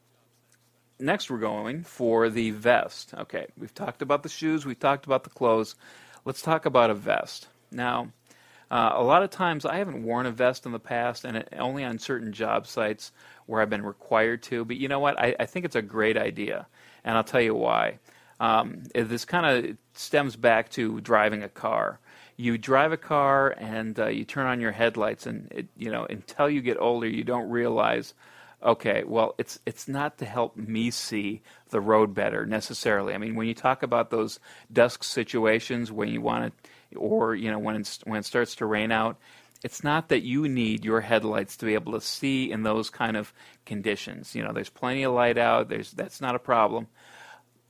next 0.99 1.31
we're 1.31 1.39
going 1.39 1.83
for 1.83 2.29
the 2.29 2.51
vest 2.51 3.13
okay 3.15 3.47
we've 3.59 3.75
talked 3.75 4.03
about 4.03 4.23
the 4.23 4.29
shoes 4.29 4.65
we've 4.65 4.79
talked 4.79 5.07
about 5.07 5.25
the 5.25 5.31
clothes 5.31 5.75
let's 6.25 6.43
talk 6.43 6.67
about 6.67 6.91
a 6.91 6.95
vest 6.95 7.49
now 7.71 8.09
uh, 8.71 8.93
a 8.95 9.03
lot 9.03 9.23
of 9.23 9.31
times 9.31 9.65
I 9.65 9.77
haven't 9.77 10.03
worn 10.03 10.27
a 10.27 10.33
vest 10.33 10.67
in 10.67 10.73
the 10.73 10.81
past, 10.81 11.25
and 11.25 11.37
it, 11.37 11.49
only 11.57 11.85
on 11.85 11.99
certain 11.99 12.33
job 12.33 12.67
sites 12.67 13.13
where 13.47 13.63
I've 13.63 13.71
been 13.71 13.85
required 13.85 14.43
to. 14.45 14.65
But 14.65 14.77
you 14.77 14.89
know 14.89 14.99
what? 14.99 15.19
I, 15.21 15.37
I 15.39 15.47
think 15.47 15.65
it's 15.65 15.77
a 15.77 15.83
great 15.83 16.17
idea, 16.17 16.67
and 17.05 17.17
I'll 17.17 17.25
tell 17.25 17.41
you 17.41 17.55
why. 17.55 17.99
Um, 18.39 18.83
this 18.95 19.25
kind 19.25 19.47
of 19.47 19.77
stems 19.95 20.37
back 20.37 20.71
to 20.71 21.01
driving 21.01 21.43
a 21.43 21.49
car. 21.49 22.01
You 22.37 22.59
drive 22.59 22.93
a 22.93 22.99
car 22.99 23.55
and 23.57 23.99
uh, 23.99 24.09
you 24.09 24.25
turn 24.25 24.47
on 24.47 24.61
your 24.61 24.73
headlights, 24.73 25.27
and 25.27 25.51
it, 25.51 25.69
you 25.77 25.91
know 25.91 26.05
until 26.05 26.51
you 26.51 26.61
get 26.61 26.77
older, 26.79 27.09
you 27.09 27.25
don't 27.25 27.49
realize. 27.49 28.15
Okay, 28.63 29.05
well, 29.05 29.35
it's 29.39 29.59
it's 29.65 29.89
not 29.89 30.19
to 30.19 30.27
help 30.27 30.57
me 30.57 30.91
see 30.91 31.43
the 31.71 31.81
road 31.81 32.15
better 32.15 32.45
necessarily. 32.45 33.15
I 33.15 33.19
mean, 33.19 33.37
when 33.37 33.49
you 33.49 33.55
talk 33.55 33.83
about 33.83 34.11
those 34.11 34.39
dusk 34.73 35.05
situations 35.05 35.91
when 35.93 36.09
you 36.09 36.21
want 36.21 36.53
to 36.63 36.67
or 36.95 37.35
you 37.35 37.51
know 37.51 37.59
when 37.59 37.77
it's, 37.77 38.01
when 38.05 38.19
it 38.19 38.25
starts 38.25 38.55
to 38.57 38.67
rain 38.67 38.93
out 38.93 39.19
it's 39.65 39.83
not 39.83 40.09
that 40.09 40.23
you 40.23 40.49
need 40.49 40.85
your 40.85 41.01
headlights 41.01 41.57
to 41.57 41.67
be 41.67 41.75
able 41.75 41.93
to 41.93 42.01
see 42.01 42.51
in 42.51 42.63
those 42.63 42.91
kind 42.91 43.17
of 43.17 43.33
conditions 43.65 44.35
you 44.35 44.43
know 44.43 44.53
there's 44.53 44.71
plenty 44.71 45.03
of 45.03 45.13
light 45.13 45.39
out 45.39 45.69
there's 45.69 45.93
that's 45.93 46.21
not 46.21 46.35
a 46.35 46.41
problem 46.41 46.87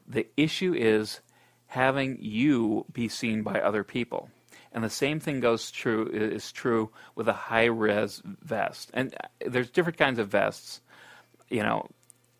the 0.09 0.27
issue 0.37 0.75
is 0.75 1.21
having 1.67 2.19
you 2.21 2.87
be 2.93 3.09
seen 3.09 3.43
by 3.43 3.61
other 3.61 3.85
people 3.85 4.31
And 4.73 4.85
the 4.85 4.91
same 4.91 5.21
thing 5.21 5.41
goes 5.41 5.71
true 5.71 6.07
is 6.07 6.53
true 6.53 6.91
with 7.15 7.29
a 7.29 7.33
high 7.33 7.71
vis 7.71 8.23
vest. 8.43 8.91
And 8.93 9.15
uh, 9.15 9.29
there's 9.49 9.71
different 9.71 9.99
kinds 9.99 10.19
of 10.19 10.29
vests. 10.29 10.83
You 11.49 11.63
know, 11.63 11.89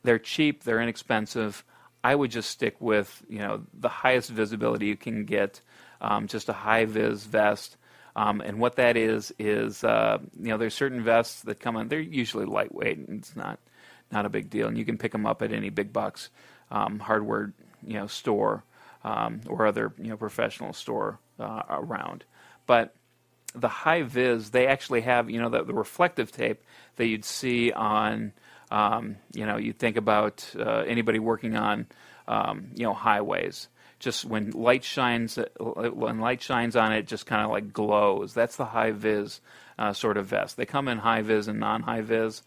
they're 0.03 0.19
cheap, 0.19 0.65
they're 0.65 0.83
inexpensive. 0.83 1.65
I 2.05 2.15
would 2.15 2.31
just 2.31 2.51
stick 2.51 2.77
with 2.81 3.23
you 3.29 3.39
know 3.39 3.65
the 3.73 3.89
highest 3.89 4.31
visibility 4.31 4.87
you 4.87 4.97
can 4.97 5.25
get, 5.25 5.61
um, 6.01 6.27
just 6.27 6.49
a 6.49 6.53
high 6.53 6.85
vis 6.85 7.25
vest. 7.25 7.77
Um, 8.15 8.41
and 8.41 8.59
what 8.61 8.77
that 8.77 8.97
is 8.97 9.33
is 9.39 9.83
uh, 9.83 10.19
you 10.39 10.49
know 10.49 10.59
there's 10.59 10.75
certain 10.75 11.03
vests 11.03 11.43
that 11.43 11.59
come 11.59 11.77
in. 11.77 11.89
They're 11.89 12.01
usually 12.01 12.45
lightweight 12.45 12.99
and 12.99 13.21
it's 13.21 13.35
not 13.35 13.59
not 14.13 14.27
a 14.27 14.29
big 14.29 14.51
deal, 14.51 14.69
and 14.69 14.77
you 14.77 14.85
can 14.85 14.99
pick 14.99 15.13
them 15.13 15.27
up 15.27 15.43
at 15.43 15.53
any 15.53 15.71
big 15.71 15.93
box 15.93 16.29
um, 16.71 16.99
hardware 16.99 17.53
you 17.87 17.95
know 17.95 18.07
store 18.07 18.65
um, 19.05 19.41
or 19.49 19.67
other 19.67 19.93
you 19.99 20.09
know 20.09 20.17
professional 20.17 20.73
store 20.73 21.19
uh, 21.39 21.63
around. 21.69 22.25
But 22.67 22.95
the 23.55 23.69
high 23.69 24.03
vis, 24.03 24.51
they 24.51 24.67
actually 24.67 25.03
have 25.03 25.31
you 25.31 25.41
know 25.41 25.49
the, 25.49 25.65
the 25.65 25.75
reflective 25.75 26.33
tape 26.33 26.63
that 26.97 27.07
you'd 27.07 27.25
see 27.25 27.73
on 27.73 28.33
um, 28.71 29.17
you 29.33 29.47
know 29.47 29.57
you 29.57 29.73
think 29.73 29.97
about 29.97 30.49
uh, 30.59 30.85
anybody 30.87 31.19
working 31.19 31.57
on 31.57 31.87
um, 32.29 32.69
you 32.75 32.85
know 32.85 32.95
highways. 32.95 33.69
Just 33.99 34.27
when 34.27 34.51
light 34.51 34.85
shines, 34.85 35.39
when 35.59 36.21
light 36.21 36.43
shines 36.43 36.77
on 36.77 36.93
it, 36.93 36.99
it 36.99 37.07
just 37.07 37.25
kind 37.25 37.43
of 37.43 37.51
like 37.51 37.73
glows. 37.73 38.35
That's 38.35 38.57
the 38.57 38.67
high 38.67 38.91
vis 38.91 39.41
uh, 39.79 39.95
sort 39.95 40.19
of 40.19 40.27
vest. 40.27 40.59
They 40.59 40.67
come 40.67 40.89
in 40.89 40.99
high 40.99 41.23
vis 41.23 41.47
and 41.47 41.59
non 41.59 41.83
high 41.83 42.03
vis. 42.03 42.43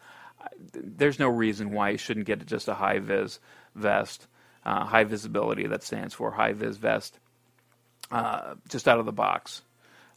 There's 0.74 1.20
no 1.20 1.30
reason 1.30 1.72
why 1.72 1.92
you 1.92 1.98
shouldn't 1.98 2.26
get 2.26 2.46
just 2.46 2.68
a 2.68 2.74
high 2.74 3.00
vis 3.00 3.40
vest 3.76 4.28
uh, 4.66 4.86
high 4.86 5.04
visibility, 5.04 5.68
that 5.68 5.84
stands 5.84 6.14
for 6.14 6.32
high 6.32 6.54
vis 6.54 6.78
vest, 6.78 7.20
uh, 8.12 8.56
just 8.68 8.88
out 8.88 9.00
of 9.00 9.06
the 9.06 9.12
box. 9.12 9.62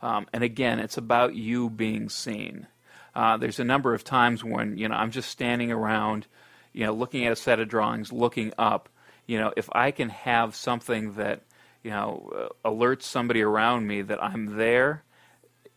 Um, 0.01 0.27
and 0.33 0.43
again, 0.43 0.79
it's 0.79 0.97
about 0.97 1.35
you 1.35 1.71
being 1.71 2.09
seen. 2.09 2.67
Uh, 3.15 3.37
there's 3.37 3.61
a 3.61 3.65
number 3.65 3.95
of 3.95 4.05
times 4.05 4.43
when 4.43 4.77
you 4.77 4.89
know 4.89 4.95
I'm 4.95 5.11
just 5.11 5.31
standing 5.31 5.71
around, 5.71 6.27
you 6.73 6.85
know, 6.85 6.93
looking 6.93 7.27
at 7.27 7.33
a 7.33 7.37
set 7.37 7.61
of 7.61 7.69
drawings, 7.69 8.13
looking 8.13 8.53
up. 8.59 8.89
You 9.27 9.39
know, 9.39 9.53
if 9.57 9.69
I 9.73 9.91
can 9.91 10.09
have 10.09 10.57
something 10.57 11.15
that 11.15 11.43
you 11.83 11.91
know 11.91 12.51
uh, 12.65 12.69
alerts 12.69 13.03
somebody 13.03 13.43
around 13.43 13.87
me 13.87 14.03
that 14.03 14.23
I'm 14.23 14.57
there, 14.57 15.05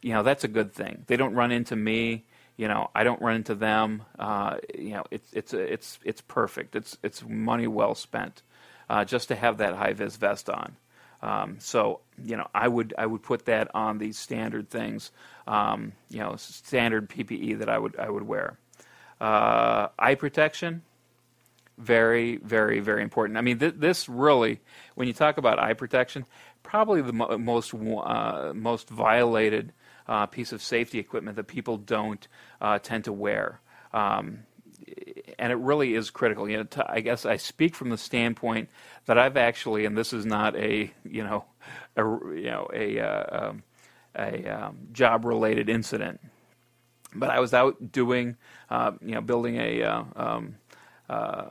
you 0.02 0.14
know, 0.14 0.24
that's 0.24 0.44
a 0.44 0.50
good 0.50 0.74
thing. 0.74 1.04
They 1.08 1.18
don't 1.18 1.36
run 1.36 1.52
into 1.52 1.76
me. 1.76 2.26
You 2.58 2.68
know, 2.68 2.90
I 2.96 3.04
don't 3.04 3.22
run 3.22 3.36
into 3.36 3.56
them. 3.56 4.04
Uh, 4.18 4.58
you 4.78 4.92
know, 4.92 5.04
it's 5.12 5.34
it's 5.34 5.54
it's 5.54 6.00
it's 6.04 6.22
perfect. 6.22 6.76
It's 6.76 6.98
it's 7.04 7.24
money 7.28 7.68
well 7.68 7.96
spent 7.96 8.44
uh, 8.90 9.06
just 9.06 9.28
to 9.30 9.36
have 9.36 9.58
that 9.58 9.76
high 9.76 9.94
vis 9.94 10.16
vest 10.16 10.50
on. 10.50 10.78
Um, 11.22 11.58
so 11.60 12.02
you 12.24 12.38
know, 12.38 12.48
I 12.54 12.68
would 12.68 12.94
I 12.98 13.06
would 13.06 13.24
put 13.24 13.46
that 13.46 13.74
on 13.74 13.98
these 13.98 14.18
standard 14.18 14.70
things, 14.70 15.12
um, 15.48 15.94
you 16.10 16.20
know, 16.20 16.36
standard 16.38 17.10
PPE 17.10 17.60
that 17.60 17.70
I 17.70 17.78
would 17.78 17.98
I 17.98 18.10
would 18.10 18.24
wear. 18.24 18.58
Uh, 19.20 19.88
eye 19.98 20.16
protection, 20.16 20.84
very 21.78 22.38
very 22.38 22.80
very 22.80 23.02
important. 23.02 23.38
I 23.38 23.42
mean, 23.42 23.60
th- 23.60 23.76
this 23.78 24.08
really, 24.08 24.60
when 24.96 25.08
you 25.08 25.14
talk 25.14 25.38
about 25.38 25.58
eye 25.58 25.74
protection, 25.74 26.26
probably 26.64 27.02
the 27.02 27.14
mo- 27.14 27.38
most 27.38 27.74
uh, 27.74 28.52
most 28.54 28.90
violated 28.90 29.74
uh, 30.08 30.26
piece 30.26 30.52
of 30.52 30.62
safety 30.62 31.00
equipment 31.00 31.38
that 31.38 31.46
people 31.48 31.78
don't 31.78 32.28
uh, 32.62 32.80
tend 32.80 33.06
to 33.06 33.14
wear. 33.14 33.60
Um, 33.94 34.40
and 35.40 35.52
it 35.52 35.56
really 35.56 35.96
is 35.96 36.10
critical. 36.10 36.50
You 36.50 36.58
know, 36.58 36.84
I 36.88 37.02
guess 37.02 37.26
I 37.26 37.38
speak 37.38 37.76
from 37.76 37.90
the 37.90 37.98
standpoint 37.98 38.70
that 39.06 39.18
I've 39.18 39.38
actually, 39.38 39.86
and 39.86 39.98
this 39.98 40.14
is 40.14 40.26
not 40.26 40.56
a 40.56 40.92
you 41.04 41.24
know, 41.24 41.46
a 41.96 42.02
you 42.04 42.52
know 42.52 42.68
a 42.74 43.00
uh, 43.00 43.50
um, 43.50 43.64
a 44.16 44.48
um, 44.48 44.78
job 44.92 45.26
related 45.26 45.70
incident, 45.70 46.20
but 47.14 47.30
I 47.30 47.40
was 47.40 47.54
out 47.54 47.92
doing 47.92 48.38
uh, 48.70 48.92
you 49.02 49.16
know 49.16 49.22
building 49.22 49.58
a 49.58 49.84
uh, 49.84 50.04
um, 50.16 50.56
uh, 51.10 51.46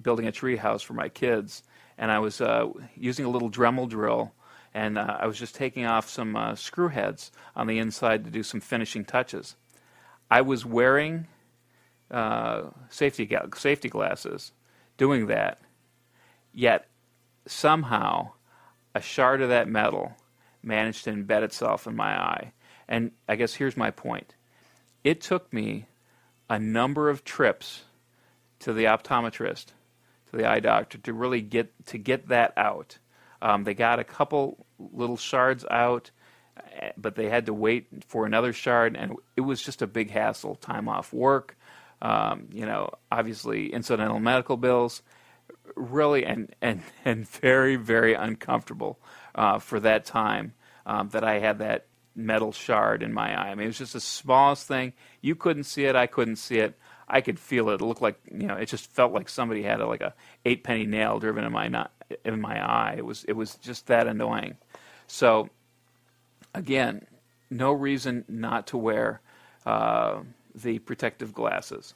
building 0.00 0.26
a 0.26 0.32
tree 0.32 0.56
house 0.56 0.82
for 0.82 0.94
my 0.94 1.08
kids, 1.08 1.62
and 1.98 2.10
I 2.10 2.18
was 2.18 2.40
uh, 2.40 2.68
using 2.96 3.24
a 3.24 3.28
little 3.28 3.50
Dremel 3.50 3.88
drill. 3.88 4.32
And 4.76 4.98
uh, 4.98 5.16
I 5.20 5.26
was 5.26 5.38
just 5.38 5.54
taking 5.54 5.86
off 5.86 6.06
some 6.06 6.36
screw 6.54 6.88
heads 6.88 7.32
on 7.56 7.66
the 7.66 7.78
inside 7.78 8.24
to 8.24 8.30
do 8.30 8.42
some 8.42 8.60
finishing 8.60 9.06
touches. 9.06 9.56
I 10.30 10.42
was 10.42 10.66
wearing 10.66 11.28
uh, 12.10 12.64
safety 12.90 13.26
safety 13.56 13.88
glasses 13.88 14.52
doing 14.98 15.28
that, 15.28 15.60
yet 16.52 16.88
somehow 17.46 18.32
a 18.94 19.00
shard 19.00 19.40
of 19.40 19.48
that 19.48 19.66
metal 19.66 20.12
managed 20.62 21.04
to 21.04 21.10
embed 21.10 21.42
itself 21.42 21.86
in 21.86 21.96
my 21.96 22.12
eye. 22.20 22.52
And 22.86 23.12
I 23.26 23.36
guess 23.36 23.54
here's 23.54 23.78
my 23.78 23.90
point. 23.90 24.34
It 25.02 25.22
took 25.22 25.50
me 25.54 25.86
a 26.50 26.58
number 26.58 27.08
of 27.08 27.24
trips 27.24 27.84
to 28.58 28.74
the 28.74 28.84
optometrist, 28.84 29.68
to 30.30 30.36
the 30.36 30.44
eye 30.44 30.60
doctor, 30.60 30.98
to 30.98 31.14
really 31.14 31.40
get 31.40 31.72
to 31.86 31.96
get 31.96 32.28
that 32.28 32.52
out. 32.58 32.98
Um, 33.40 33.64
they 33.64 33.72
got 33.74 33.98
a 33.98 34.04
couple 34.04 34.65
little 34.78 35.16
shards 35.16 35.64
out, 35.70 36.10
eh, 36.76 36.92
but 36.96 37.14
they 37.14 37.28
had 37.28 37.46
to 37.46 37.54
wait 37.54 37.88
for 38.06 38.26
another 38.26 38.52
shard, 38.52 38.96
and 38.96 39.16
it 39.36 39.42
was 39.42 39.62
just 39.62 39.82
a 39.82 39.86
big 39.86 40.10
hassle. 40.10 40.56
Time 40.56 40.88
off 40.88 41.12
work, 41.12 41.56
um, 42.02 42.48
you 42.52 42.66
know, 42.66 42.90
obviously 43.10 43.72
incidental 43.72 44.20
medical 44.20 44.56
bills, 44.56 45.02
really, 45.74 46.24
and 46.24 46.54
and 46.60 46.82
and 47.04 47.28
very 47.28 47.76
very 47.76 48.14
uncomfortable 48.14 48.98
uh, 49.34 49.58
for 49.58 49.80
that 49.80 50.04
time 50.04 50.54
um, 50.84 51.08
that 51.10 51.24
I 51.24 51.38
had 51.38 51.58
that 51.58 51.86
metal 52.14 52.52
shard 52.52 53.02
in 53.02 53.12
my 53.12 53.38
eye. 53.38 53.50
I 53.50 53.54
mean, 53.54 53.64
it 53.64 53.68
was 53.68 53.78
just 53.78 53.92
the 53.92 54.00
smallest 54.00 54.66
thing. 54.66 54.94
You 55.20 55.34
couldn't 55.34 55.64
see 55.64 55.84
it. 55.84 55.94
I 55.94 56.06
couldn't 56.06 56.36
see 56.36 56.58
it. 56.58 56.78
I 57.08 57.20
could 57.20 57.38
feel 57.38 57.68
it. 57.70 57.80
It 57.80 57.84
looked 57.84 58.02
like 58.02 58.18
you 58.30 58.46
know, 58.46 58.54
it 58.54 58.66
just 58.66 58.90
felt 58.90 59.12
like 59.12 59.28
somebody 59.28 59.62
had 59.62 59.80
a, 59.80 59.86
like 59.86 60.00
a 60.00 60.14
eight 60.44 60.64
penny 60.64 60.86
nail 60.86 61.20
driven 61.20 61.44
in 61.44 61.52
my 61.52 61.68
not, 61.68 61.92
in 62.24 62.40
my 62.40 62.60
eye. 62.60 62.94
It 62.96 63.04
was 63.04 63.24
it 63.24 63.34
was 63.34 63.54
just 63.56 63.86
that 63.86 64.06
annoying. 64.06 64.56
So 65.06 65.50
again, 66.54 67.06
no 67.50 67.72
reason 67.72 68.24
not 68.28 68.68
to 68.68 68.78
wear 68.78 69.20
uh, 69.64 70.20
the 70.54 70.78
protective 70.80 71.32
glasses. 71.32 71.94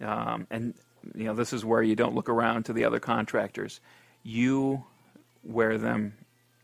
Um, 0.00 0.46
and 0.50 0.74
you 1.14 1.24
know 1.24 1.34
this 1.34 1.52
is 1.52 1.64
where 1.64 1.82
you 1.82 1.96
don't 1.96 2.14
look 2.14 2.28
around 2.28 2.64
to 2.64 2.72
the 2.72 2.84
other 2.84 3.00
contractors. 3.00 3.80
You 4.22 4.84
wear 5.44 5.78
them 5.78 6.14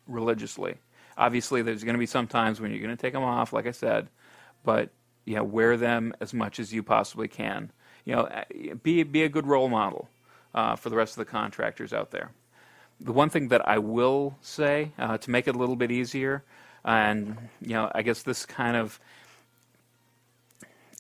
religiously. 0.07 0.77
Obviously, 1.17 1.63
there's 1.63 1.85
going 1.85 1.95
to 1.95 1.99
be 1.99 2.07
some 2.07 2.27
times 2.27 2.61
when 2.61 2.71
you're 2.71 2.83
going 2.83 2.97
to 2.97 3.01
take 3.01 3.13
them 3.13 3.23
off, 3.23 3.53
like 3.53 3.67
I 3.67 3.71
said, 3.71 4.09
but 4.65 4.91
you 5.25 5.37
know, 5.37 5.45
wear 5.45 5.77
them 5.77 6.13
as 6.21 6.35
much 6.35 6.59
as 6.59 6.73
you 6.73 6.83
possibly 6.83 7.29
can. 7.29 7.71
You 8.05 8.17
know, 8.17 8.45
be 8.83 9.03
be 9.03 9.23
a 9.23 9.29
good 9.29 9.47
role 9.47 9.69
model 9.69 10.09
uh, 10.55 10.77
for 10.77 10.91
the 10.91 10.97
rest 10.97 11.13
of 11.13 11.19
the 11.19 11.31
contractors 11.31 11.93
out 11.93 12.11
there. 12.11 12.31
The 13.05 13.13
one 13.13 13.29
thing 13.31 13.49
that 13.49 13.69
I 13.69 13.79
will 13.79 14.37
say 14.41 14.93
uh, 14.99 15.19
to 15.19 15.31
make 15.31 15.47
it 15.47 15.55
a 15.55 15.59
little 15.59 15.77
bit 15.77 15.93
easier, 15.93 16.43
and 16.85 17.37
you 17.61 17.75
know, 17.75 17.91
I 17.95 18.03
guess 18.03 18.23
this 18.23 18.47
kind 18.47 18.77
of 18.77 18.99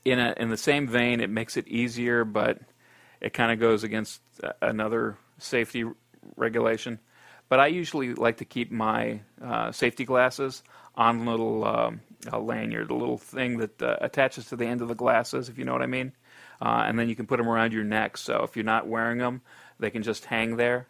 in 0.04 0.18
a, 0.18 0.34
in 0.36 0.50
the 0.50 0.56
same 0.56 0.86
vein, 0.86 1.20
it 1.20 1.30
makes 1.30 1.56
it 1.56 1.66
easier, 1.66 2.24
but 2.24 2.58
it 3.20 3.32
kind 3.32 3.50
of 3.50 3.58
goes 3.58 3.84
against 3.84 4.20
another 4.60 5.16
safety 5.38 5.84
regulation. 6.36 6.98
But 7.48 7.60
I 7.60 7.68
usually 7.68 8.14
like 8.14 8.36
to 8.38 8.44
keep 8.44 8.70
my 8.70 9.20
uh, 9.42 9.72
safety 9.72 10.04
glasses 10.04 10.62
on 10.94 11.26
a 11.26 11.30
little 11.30 11.64
um, 11.64 12.00
a 12.30 12.38
lanyard, 12.38 12.90
a 12.90 12.94
little 12.94 13.18
thing 13.18 13.58
that 13.58 13.82
uh, 13.82 13.96
attaches 14.00 14.46
to 14.48 14.56
the 14.56 14.66
end 14.66 14.82
of 14.82 14.88
the 14.88 14.94
glasses, 14.94 15.48
if 15.48 15.58
you 15.58 15.64
know 15.64 15.72
what 15.72 15.82
I 15.82 15.86
mean. 15.86 16.12
Uh, 16.60 16.84
and 16.86 16.98
then 16.98 17.08
you 17.08 17.16
can 17.16 17.26
put 17.26 17.38
them 17.38 17.48
around 17.48 17.72
your 17.72 17.84
neck. 17.84 18.16
So 18.16 18.42
if 18.42 18.56
you're 18.56 18.64
not 18.64 18.86
wearing 18.86 19.18
them, 19.18 19.42
they 19.78 19.90
can 19.90 20.02
just 20.02 20.26
hang 20.26 20.56
there. 20.56 20.86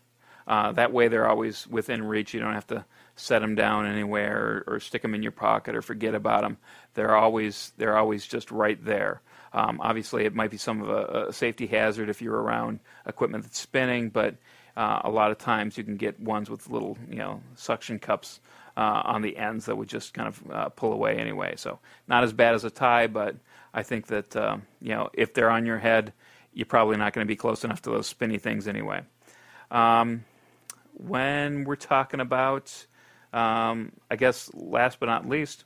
Uh, 0.47 0.73
that 0.73 0.93
way, 0.93 1.09
they're 1.09 1.29
always 1.29 1.67
within 1.67 2.03
reach. 2.03 2.35
You 2.35 2.41
don't 2.41 2.55
have 2.55 2.67
to 2.69 2.85
set 3.17 3.41
them 3.41 3.55
down 3.55 3.87
anywhere 3.87 4.65
or, 4.67 4.75
or, 4.75 4.81
stick 4.81 5.03
them 5.03 5.15
in 5.15 5.23
your 5.23 5.33
pocket 5.33 5.77
or 5.77 5.83
forget 5.83 6.15
about 6.15 6.43
them. 6.43 6.59
They're 6.95 7.15
always 7.15 7.73
they're 7.77 7.97
always 7.97 8.27
just 8.27 8.51
right 8.51 8.83
there. 8.85 9.23
Um, 9.53 9.81
obviously, 9.81 10.25
it 10.25 10.35
might 10.35 10.51
be 10.51 10.57
some 10.57 10.83
of 10.83 10.89
a, 10.89 11.29
a, 11.29 11.33
safety 11.33 11.67
hazard 11.67 12.09
if 12.09 12.21
you're 12.21 12.41
around 12.41 12.81
equipment 13.07 13.45
that's 13.45 13.59
spinning, 13.59 14.11
but 14.11 14.35
uh, 14.77 15.03
a 15.05 15.11
lot 15.11 15.31
of 15.31 15.39
times 15.39 15.79
you 15.79 15.85
can 15.85 15.97
get 15.97 16.19
ones 16.19 16.51
with 16.51 16.69
little 16.69 16.99
you 17.09 17.19
know 17.19 17.41
suction 17.55 17.99
cups 17.99 18.41
uh, 18.77 19.03
on 19.05 19.23
the 19.23 19.37
ends 19.37 19.67
that 19.67 19.77
would 19.77 19.89
just 19.89 20.13
kind 20.13 20.29
of 20.29 20.51
uh, 20.51 20.69
pull 20.71 20.93
away 20.93 21.17
anyway. 21.17 21.55
So 21.57 21.79
not 22.09 22.25
as 22.25 22.33
bad 22.33 22.55
as 22.55 22.65
a 22.65 22.71
tie, 22.71 23.07
but 23.07 23.37
I 23.73 23.83
think 23.85 24.09
that 24.09 24.35
um, 24.37 24.63
you 24.81 24.91
know 24.91 25.09
if 25.13 25.33
they're 25.35 25.51
on 25.51 25.67
your 25.67 25.79
head, 25.79 26.13
you're 26.53 26.67
probably 26.67 26.97
not 26.97 27.13
going 27.13 27.25
to 27.25 27.29
be 27.29 27.37
close 27.37 27.65
enough 27.65 27.81
to 27.83 27.91
those 27.91 28.09
spinny 28.09 28.39
things 28.39 28.67
anyway. 28.67 29.03
Um, 29.71 30.25
when 30.95 31.65
we're 31.65 31.77
talking 31.77 32.21
about 32.21 32.87
um, 33.33 33.93
I 34.11 34.17
guess 34.17 34.49
last 34.55 35.01
but 35.01 35.07
not 35.07 35.29
least, 35.29 35.65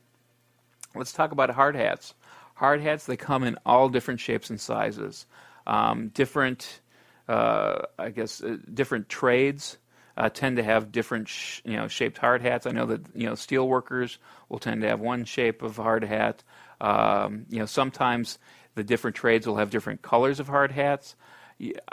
let's 0.95 1.12
talk 1.12 1.33
about 1.33 1.51
hard 1.51 1.77
hats. 1.77 2.14
Hard 2.55 2.81
hats, 2.81 3.05
they 3.07 3.17
come 3.17 3.45
in 3.45 3.59
all 3.67 3.88
different 3.91 4.21
shapes 4.21 4.49
and 4.51 4.59
sizes, 4.61 5.27
um, 5.67 6.09
different, 6.09 6.81
uh, 7.29 7.83
I 7.99 8.09
guess, 8.11 8.43
uh, 8.43 8.57
different 8.73 9.09
trades. 9.09 9.77
uh, 10.19 10.29
tend 10.29 10.57
to 10.57 10.64
have 10.64 10.91
different, 10.91 11.29
sh- 11.29 11.61
you 11.64 11.77
know, 11.77 11.87
shaped 11.87 12.19
hard 12.19 12.43
hats. 12.43 12.67
I 12.67 12.73
know 12.73 12.87
that 12.87 13.03
you 13.14 13.27
know 13.27 13.37
steel 13.37 13.69
workers 13.69 14.19
will 14.49 14.59
tend 14.59 14.83
to 14.83 14.88
have 14.88 14.99
one 14.99 15.25
shape 15.25 15.62
of 15.62 15.77
hard 15.77 16.03
hat. 16.03 16.43
Um, 16.81 17.47
you 17.49 17.61
know, 17.61 17.67
sometimes 17.67 18.38
the 18.75 18.83
different 18.83 19.17
trades 19.17 19.47
will 19.47 19.57
have 19.57 19.71
different 19.71 20.03
colors 20.03 20.41
of 20.41 20.49
hard 20.49 20.73
hats. 20.73 21.14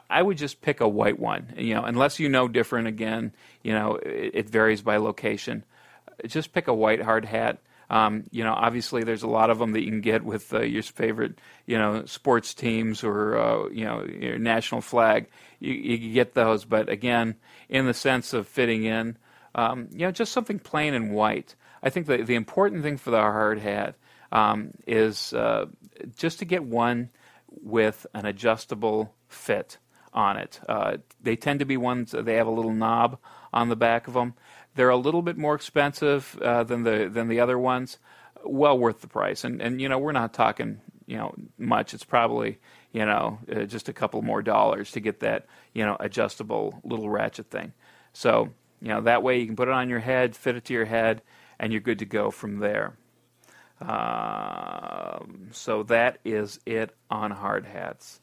I 0.09 0.21
would 0.21 0.37
just 0.37 0.61
pick 0.61 0.79
a 0.79 0.87
white 0.87 1.19
one. 1.19 1.53
You 1.57 1.75
know, 1.75 1.83
unless 1.83 2.19
you 2.19 2.29
know 2.29 2.47
different. 2.47 2.87
Again, 2.87 3.33
you 3.63 3.73
know, 3.73 3.95
it, 3.95 4.31
it 4.33 4.49
varies 4.49 4.81
by 4.81 4.97
location. 4.97 5.63
Just 6.25 6.53
pick 6.53 6.67
a 6.67 6.73
white 6.73 7.01
hard 7.01 7.25
hat. 7.25 7.59
Um, 7.89 8.23
you 8.31 8.43
know, 8.43 8.53
obviously, 8.53 9.03
there's 9.03 9.23
a 9.23 9.27
lot 9.27 9.49
of 9.49 9.59
them 9.59 9.73
that 9.73 9.81
you 9.81 9.91
can 9.91 10.01
get 10.01 10.23
with 10.23 10.53
uh, 10.53 10.61
your 10.61 10.83
favorite, 10.83 11.39
you 11.65 11.77
know, 11.77 12.05
sports 12.05 12.53
teams 12.53 13.03
or 13.03 13.37
uh, 13.37 13.69
you 13.69 13.85
know 13.85 14.03
your 14.03 14.39
national 14.39 14.81
flag. 14.81 15.27
You, 15.59 15.73
you 15.73 16.13
get 16.13 16.33
those, 16.33 16.65
but 16.65 16.89
again, 16.89 17.35
in 17.69 17.85
the 17.85 17.93
sense 17.93 18.33
of 18.33 18.47
fitting 18.47 18.85
in, 18.85 19.17
um, 19.53 19.87
you 19.91 19.99
know, 19.99 20.11
just 20.11 20.31
something 20.31 20.59
plain 20.59 20.93
and 20.93 21.11
white. 21.11 21.55
I 21.83 21.89
think 21.89 22.07
the 22.07 22.17
the 22.17 22.35
important 22.35 22.83
thing 22.83 22.97
for 22.97 23.11
the 23.11 23.17
hard 23.17 23.59
hat 23.59 23.95
um, 24.31 24.71
is 24.87 25.33
uh, 25.33 25.65
just 26.17 26.39
to 26.39 26.45
get 26.45 26.63
one 26.63 27.09
with 27.61 28.05
an 28.13 28.25
adjustable 28.25 29.13
fit 29.27 29.77
on 30.13 30.37
it. 30.37 30.59
Uh, 30.67 30.97
they 31.21 31.35
tend 31.35 31.59
to 31.59 31.65
be 31.65 31.77
ones 31.77 32.11
they 32.11 32.35
have 32.35 32.47
a 32.47 32.51
little 32.51 32.73
knob 32.73 33.19
on 33.53 33.69
the 33.69 33.75
back 33.75 34.07
of 34.07 34.13
them. 34.13 34.33
They're 34.75 34.89
a 34.89 34.97
little 34.97 35.21
bit 35.21 35.37
more 35.37 35.55
expensive 35.55 36.37
uh, 36.41 36.63
than 36.63 36.83
the 36.83 37.09
than 37.11 37.27
the 37.27 37.39
other 37.39 37.59
ones. 37.59 37.97
Well 38.43 38.77
worth 38.77 39.01
the 39.01 39.07
price, 39.07 39.43
and 39.43 39.61
and 39.61 39.81
you 39.81 39.89
know 39.89 39.97
we're 39.97 40.11
not 40.11 40.33
talking 40.33 40.81
you 41.05 41.17
know 41.17 41.35
much. 41.57 41.93
It's 41.93 42.03
probably 42.03 42.59
you 42.91 43.05
know 43.05 43.39
uh, 43.53 43.63
just 43.63 43.89
a 43.89 43.93
couple 43.93 44.21
more 44.21 44.41
dollars 44.41 44.91
to 44.91 44.99
get 44.99 45.19
that 45.19 45.45
you 45.73 45.85
know 45.85 45.97
adjustable 45.99 46.79
little 46.83 47.09
ratchet 47.09 47.49
thing. 47.49 47.73
So 48.13 48.49
you 48.81 48.89
know 48.89 49.01
that 49.01 49.23
way 49.23 49.39
you 49.39 49.45
can 49.45 49.55
put 49.55 49.67
it 49.67 49.73
on 49.73 49.89
your 49.89 49.99
head, 49.99 50.35
fit 50.35 50.55
it 50.55 50.65
to 50.65 50.73
your 50.73 50.85
head, 50.85 51.21
and 51.59 51.71
you're 51.71 51.81
good 51.81 51.99
to 51.99 52.05
go 52.05 52.31
from 52.31 52.59
there. 52.59 52.97
Um, 53.81 55.49
so 55.51 55.83
that 55.83 56.19
is 56.23 56.59
it 56.65 56.95
on 57.09 57.31
hard 57.31 57.65
hats. 57.65 58.21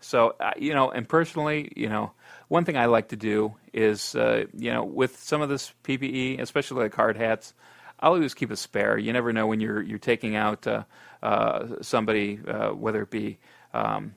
So 0.00 0.34
uh, 0.40 0.52
you 0.56 0.74
know, 0.74 0.90
and 0.90 1.08
personally, 1.08 1.72
you 1.76 1.88
know, 1.88 2.12
one 2.48 2.64
thing 2.64 2.76
I 2.76 2.86
like 2.86 3.08
to 3.08 3.16
do 3.16 3.54
is, 3.72 4.14
uh, 4.14 4.44
you 4.54 4.72
know, 4.72 4.84
with 4.84 5.18
some 5.20 5.42
of 5.42 5.48
this 5.48 5.72
PPE, 5.84 6.40
especially 6.40 6.82
like 6.82 6.94
hard 6.94 7.16
hats, 7.16 7.54
I'll 7.98 8.14
always 8.14 8.34
keep 8.34 8.50
a 8.50 8.56
spare. 8.56 8.96
You 8.98 9.12
never 9.12 9.32
know 9.32 9.46
when 9.46 9.60
you're 9.60 9.82
you're 9.82 9.98
taking 9.98 10.36
out 10.36 10.66
uh, 10.66 10.84
uh 11.22 11.82
somebody, 11.82 12.40
uh, 12.46 12.70
whether 12.70 13.02
it 13.02 13.10
be 13.10 13.38
um, 13.74 14.14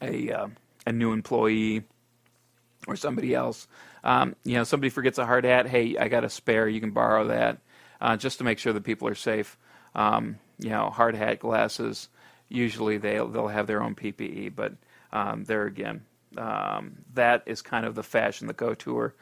a 0.00 0.48
a 0.86 0.92
new 0.92 1.12
employee 1.12 1.84
or 2.86 2.96
somebody 2.96 3.34
else. 3.34 3.66
Um, 4.02 4.36
you 4.44 4.54
know, 4.54 4.64
somebody 4.64 4.90
forgets 4.90 5.18
a 5.18 5.26
hard 5.26 5.44
hat. 5.44 5.66
Hey, 5.66 5.96
I 5.96 6.08
got 6.08 6.24
a 6.24 6.28
spare. 6.28 6.68
You 6.68 6.80
can 6.80 6.90
borrow 6.90 7.28
that, 7.28 7.58
just 8.16 8.38
to 8.38 8.44
make 8.44 8.58
sure 8.58 8.72
that 8.72 8.84
people 8.84 9.08
are 9.08 9.14
safe. 9.14 9.56
Um, 9.94 10.38
you 10.58 10.70
know, 10.70 10.90
hard 10.90 11.14
hat 11.14 11.40
glasses. 11.40 12.08
Usually 12.48 12.98
they'll 12.98 13.28
they'll 13.28 13.48
have 13.48 13.66
their 13.66 13.82
own 13.82 13.94
PPE, 13.94 14.54
but 14.54 14.74
um, 15.12 15.44
there 15.44 15.64
again, 15.64 16.02
um, 16.36 16.98
that 17.14 17.42
is 17.46 17.62
kind 17.62 17.86
of 17.86 17.94
the 17.94 18.02
fashion, 18.02 18.46
the 18.46 18.54
couture, 18.54 19.14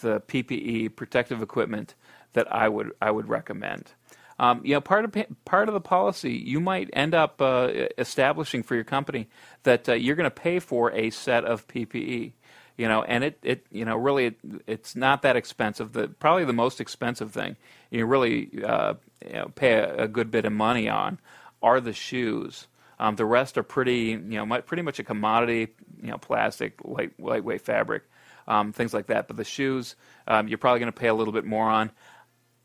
the 0.00 0.20
PPE 0.20 0.96
protective 0.96 1.42
equipment 1.42 1.94
that 2.34 2.52
I 2.52 2.68
would 2.68 2.92
I 3.00 3.10
would 3.10 3.28
recommend. 3.28 3.92
Um, 4.38 4.60
you 4.64 4.74
know, 4.74 4.82
part 4.82 5.04
of 5.04 5.16
part 5.46 5.68
of 5.68 5.74
the 5.74 5.80
policy 5.80 6.32
you 6.32 6.60
might 6.60 6.90
end 6.92 7.14
up 7.14 7.40
uh, 7.40 7.70
establishing 7.96 8.62
for 8.62 8.74
your 8.74 8.84
company 8.84 9.28
that 9.62 9.88
uh, 9.88 9.94
you're 9.94 10.16
going 10.16 10.24
to 10.24 10.30
pay 10.30 10.58
for 10.58 10.92
a 10.92 11.10
set 11.10 11.44
of 11.44 11.66
PPE. 11.68 12.32
You 12.76 12.88
know, 12.88 13.02
and 13.02 13.24
it, 13.24 13.38
it 13.42 13.66
you 13.70 13.84
know 13.84 13.96
really 13.96 14.26
it, 14.26 14.36
it's 14.66 14.94
not 14.94 15.22
that 15.22 15.36
expensive. 15.36 15.92
The 15.92 16.08
probably 16.08 16.44
the 16.44 16.52
most 16.52 16.80
expensive 16.80 17.32
thing 17.32 17.56
you 17.90 18.06
really 18.06 18.50
uh, 18.64 18.94
you 19.24 19.32
know, 19.32 19.50
pay 19.54 19.74
a, 19.74 20.04
a, 20.04 20.08
good 20.08 20.30
bit 20.30 20.44
of 20.44 20.52
money 20.52 20.88
on 20.88 21.18
are 21.62 21.80
the 21.80 21.92
shoes. 21.92 22.66
Um, 22.98 23.16
the 23.16 23.24
rest 23.24 23.56
are 23.58 23.62
pretty 23.62 24.10
you 24.10 24.44
know 24.44 24.60
pretty 24.62 24.82
much 24.82 24.98
a 24.98 25.04
commodity 25.04 25.74
you 26.02 26.10
know 26.10 26.18
plastic 26.18 26.74
light 26.84 27.18
lightweight 27.18 27.62
fabric 27.62 28.04
um, 28.48 28.72
things 28.72 28.92
like 28.92 29.06
that. 29.06 29.28
But 29.28 29.36
the 29.36 29.44
shoes 29.44 29.96
um, 30.26 30.48
you're 30.48 30.58
probably 30.58 30.80
going 30.80 30.92
to 30.92 30.98
pay 30.98 31.08
a 31.08 31.14
little 31.14 31.32
bit 31.32 31.44
more 31.44 31.68
on. 31.68 31.90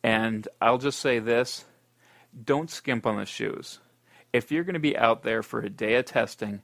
And 0.03 0.47
I'll 0.61 0.77
just 0.77 0.99
say 0.99 1.19
this: 1.19 1.65
don't 2.43 2.69
skimp 2.69 3.05
on 3.05 3.17
the 3.17 3.25
shoes. 3.25 3.79
If 4.33 4.51
you're 4.51 4.63
going 4.63 4.73
to 4.73 4.79
be 4.79 4.97
out 4.97 5.23
there 5.23 5.43
for 5.43 5.59
a 5.59 5.69
day 5.69 5.95
of 5.95 6.05
testing 6.05 6.61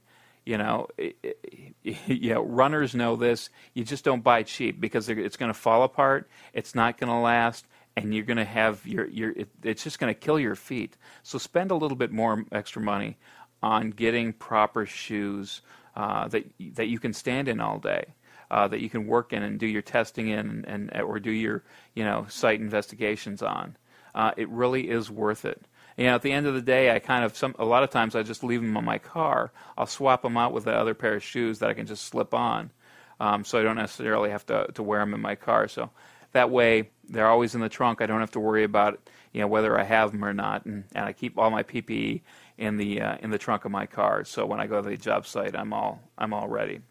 you 0.48 0.58
know, 0.58 0.88
you 1.84 2.34
know, 2.34 2.42
runners 2.42 2.96
know 2.96 3.18
this. 3.18 3.50
You 3.74 3.84
just 3.84 4.06
don't 4.06 4.24
buy 4.24 4.44
cheap 4.44 4.80
because 4.80 5.10
it's 5.10 5.36
going 5.36 5.52
to 5.52 5.60
fall 5.60 5.84
apart. 5.84 6.30
It's 6.54 6.74
not 6.74 6.98
going 6.98 7.12
to 7.12 7.18
last, 7.18 7.66
and 7.98 8.16
you're 8.16 8.24
going 8.24 8.38
to 8.38 8.46
have 8.46 8.86
your 8.88 9.08
your. 9.08 9.32
It, 9.32 9.50
it's 9.64 9.84
just 9.84 10.00
going 10.00 10.14
to 10.14 10.20
kill 10.20 10.40
your 10.40 10.56
feet. 10.56 10.96
So 11.24 11.38
spend 11.38 11.72
a 11.72 11.76
little 11.76 11.98
bit 11.98 12.12
more 12.12 12.46
extra 12.52 12.82
money 12.82 13.18
on 13.62 13.92
getting 13.92 14.32
proper 14.32 14.86
shoes 14.86 15.62
uh, 15.98 16.30
that 16.30 16.46
that 16.76 16.88
you 16.88 17.00
can 17.00 17.12
stand 17.12 17.50
in 17.50 17.60
all 17.60 17.80
day. 17.80 18.06
Uh, 18.50 18.66
that 18.70 18.80
you 18.80 18.90
can 18.90 19.06
work 19.08 19.34
in 19.34 19.44
and 19.44 19.60
do 19.60 19.68
your 19.68 19.82
testing 19.82 20.30
in 20.30 20.64
and, 20.66 20.90
and 20.90 21.02
or 21.02 21.20
do 21.20 21.32
your 21.32 21.64
you 21.94 22.06
know 22.06 22.26
site 22.30 22.62
investigations 22.62 23.42
on. 23.42 23.76
Uh, 24.16 24.32
it 24.38 24.48
really 24.48 24.90
is 24.90 25.12
worth 25.12 25.44
it 25.44 25.68
you 25.98 26.06
know, 26.06 26.16
at 26.16 26.22
the 26.22 26.32
end 26.32 26.46
of 26.46 26.54
the 26.54 26.62
day, 26.62 26.94
I 26.96 27.00
kind 27.00 27.26
of 27.26 27.36
some 27.36 27.56
a 27.58 27.66
lot 27.66 27.84
of 27.84 27.90
times 27.90 28.16
I 28.16 28.24
just 28.24 28.44
leave 28.44 28.62
them 28.62 28.78
on 28.78 28.86
my 28.86 29.00
car. 29.00 29.52
I'll 29.78 29.88
swap 29.88 30.22
them 30.22 30.38
out 30.38 30.54
with 30.54 30.66
the 30.66 30.74
other 30.74 30.94
pair 30.94 31.16
of 31.16 31.24
shoes 31.24 31.60
that 31.60 31.70
I 31.70 31.74
can 31.74 31.88
just 31.88 32.06
slip 32.06 32.34
on, 32.34 32.72
um, 33.20 33.44
so 33.44 33.60
I 33.60 33.64
don't 33.64 33.76
necessarily 33.78 34.30
have 34.30 34.46
to 34.46 34.68
to 34.76 34.84
wear 34.84 35.00
them 35.00 35.16
in 35.16 35.22
my 35.22 35.36
car. 35.36 35.68
So 35.68 35.90
that 36.34 36.52
way, 36.52 36.92
they're 37.10 37.28
always 37.28 37.56
in 37.56 37.62
the 37.62 37.70
trunk. 37.70 38.02
I 38.02 38.06
don't 38.06 38.20
have 38.20 38.32
to 38.32 38.40
worry 38.40 38.64
about 38.64 39.10
you 39.34 39.42
know 39.42 39.48
whether 39.48 39.78
I 39.80 39.84
have 39.84 40.12
them 40.12 40.24
or 40.24 40.34
not, 40.34 40.66
and, 40.66 40.84
and 40.94 41.06
I 41.06 41.14
keep 41.14 41.38
all 41.38 41.50
my 41.50 41.64
PPE 41.64 42.22
in 42.60 42.78
the 42.78 43.02
uh, 43.02 43.18
in 43.22 43.32
the 43.32 43.40
trunk 43.40 43.66
of 43.66 43.72
my 43.72 43.88
car. 43.88 44.24
So 44.24 44.46
when 44.46 44.60
I 44.60 44.68
go 44.68 44.82
to 44.82 44.90
the 44.90 44.98
job 44.98 45.26
site, 45.26 45.56
I'm 45.56 45.74
all 45.74 46.00
I'm 46.16 46.32
all 46.32 46.48
ready. 46.48 46.82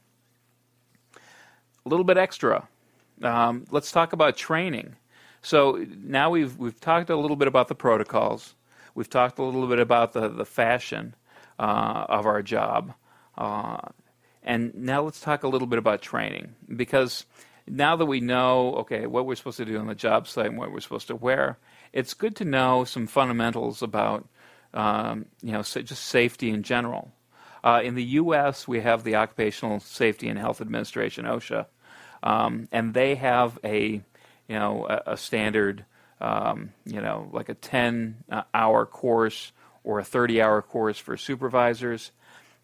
A 1.14 1.88
little 1.88 2.04
bit 2.04 2.16
extra. 2.16 2.66
Um, 3.22 3.66
let's 3.70 3.92
talk 3.92 4.12
about 4.12 4.36
training. 4.36 4.96
So 5.42 5.86
now 6.02 6.30
we've 6.30 6.56
we've 6.56 6.80
talked 6.80 7.08
a 7.08 7.16
little 7.16 7.36
bit 7.36 7.46
about 7.46 7.68
the 7.68 7.76
protocols. 7.76 8.56
We've 8.96 9.10
talked 9.10 9.38
a 9.38 9.42
little 9.42 9.68
bit 9.68 9.78
about 9.78 10.14
the, 10.14 10.28
the 10.28 10.46
fashion 10.46 11.14
uh, 11.58 12.06
of 12.08 12.24
our 12.24 12.42
job. 12.42 12.94
Uh, 13.36 13.76
and 14.42 14.74
now 14.74 15.02
let's 15.02 15.20
talk 15.20 15.42
a 15.42 15.48
little 15.48 15.66
bit 15.66 15.78
about 15.78 16.00
training. 16.00 16.54
Because 16.74 17.26
now 17.68 17.96
that 17.96 18.06
we 18.06 18.20
know, 18.20 18.74
okay, 18.76 19.06
what 19.06 19.26
we're 19.26 19.34
supposed 19.34 19.58
to 19.58 19.66
do 19.66 19.76
on 19.78 19.86
the 19.86 19.94
job 19.94 20.26
site 20.26 20.46
and 20.46 20.56
what 20.56 20.72
we're 20.72 20.80
supposed 20.80 21.08
to 21.08 21.14
wear, 21.14 21.58
it's 21.92 22.14
good 22.14 22.34
to 22.36 22.46
know 22.46 22.84
some 22.84 23.06
fundamentals 23.06 23.82
about, 23.82 24.26
um, 24.72 25.26
you 25.42 25.52
know, 25.52 25.60
just 25.60 26.06
safety 26.06 26.48
in 26.48 26.62
general. 26.62 27.12
Uh, 27.62 27.82
in 27.84 27.96
the 27.96 28.04
U.S., 28.04 28.66
we 28.66 28.80
have 28.80 29.04
the 29.04 29.16
Occupational 29.16 29.78
Safety 29.80 30.26
and 30.28 30.38
Health 30.38 30.62
Administration, 30.62 31.26
OSHA, 31.26 31.66
um, 32.22 32.66
and 32.72 32.94
they 32.94 33.16
have 33.16 33.58
a, 33.62 34.00
you 34.48 34.58
know, 34.58 34.86
a, 34.88 35.12
a 35.12 35.16
standard 35.18 35.84
um, 36.20 36.72
you 36.84 37.00
know, 37.00 37.28
like 37.32 37.48
a 37.48 37.54
10 37.54 38.24
uh, 38.30 38.42
hour 38.54 38.86
course 38.86 39.52
or 39.84 40.00
a 40.00 40.04
30 40.04 40.42
hour 40.42 40.62
course 40.62 40.98
for 40.98 41.16
supervisors. 41.16 42.12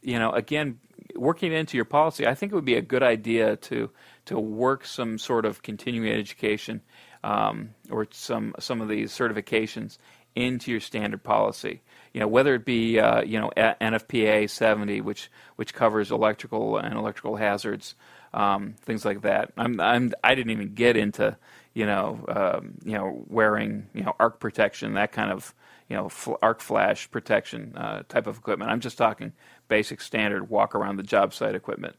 You 0.02 0.18
know, 0.18 0.32
again, 0.32 0.78
working 1.14 1.52
into 1.52 1.76
your 1.76 1.84
policy, 1.84 2.26
I 2.26 2.34
think 2.34 2.52
it 2.52 2.54
would 2.54 2.64
be 2.64 2.76
a 2.76 2.82
good 2.82 3.02
idea 3.02 3.56
to 3.56 3.90
to 4.24 4.38
work 4.38 4.84
some 4.84 5.18
sort 5.18 5.44
of 5.44 5.62
continuing 5.62 6.12
education 6.12 6.80
um, 7.24 7.70
or 7.90 8.06
some 8.10 8.54
some 8.58 8.80
of 8.80 8.88
these 8.88 9.12
certifications 9.12 9.98
into 10.34 10.70
your 10.70 10.80
standard 10.80 11.22
policy. 11.22 11.82
You 12.12 12.20
know, 12.20 12.28
whether 12.28 12.54
it 12.54 12.64
be 12.64 12.98
uh, 12.98 13.22
you 13.22 13.40
know 13.40 13.50
NFPA 13.56 14.50
70, 14.50 15.00
which 15.00 15.30
which 15.56 15.74
covers 15.74 16.10
electrical 16.10 16.78
and 16.78 16.94
electrical 16.94 17.36
hazards, 17.36 17.94
um, 18.34 18.74
things 18.82 19.04
like 19.04 19.22
that. 19.22 19.52
I'm, 19.56 19.80
I'm 19.80 20.12
I 20.22 20.34
didn't 20.34 20.50
even 20.50 20.74
get 20.74 20.96
into 20.96 21.36
you 21.74 21.86
know, 21.86 22.24
um, 22.28 22.74
you 22.84 22.92
know, 22.92 23.24
wearing 23.28 23.88
you 23.94 24.02
know 24.02 24.14
arc 24.18 24.40
protection, 24.40 24.94
that 24.94 25.12
kind 25.12 25.30
of 25.30 25.54
you 25.88 25.96
know 25.96 26.08
fl- 26.08 26.34
arc 26.42 26.60
flash 26.60 27.10
protection 27.10 27.74
uh, 27.76 28.02
type 28.08 28.26
of 28.26 28.38
equipment. 28.38 28.70
I'm 28.70 28.80
just 28.80 28.98
talking 28.98 29.32
basic 29.68 30.00
standard 30.00 30.50
walk 30.50 30.74
around 30.74 30.96
the 30.96 31.02
job 31.02 31.32
site 31.34 31.54
equipment. 31.54 31.96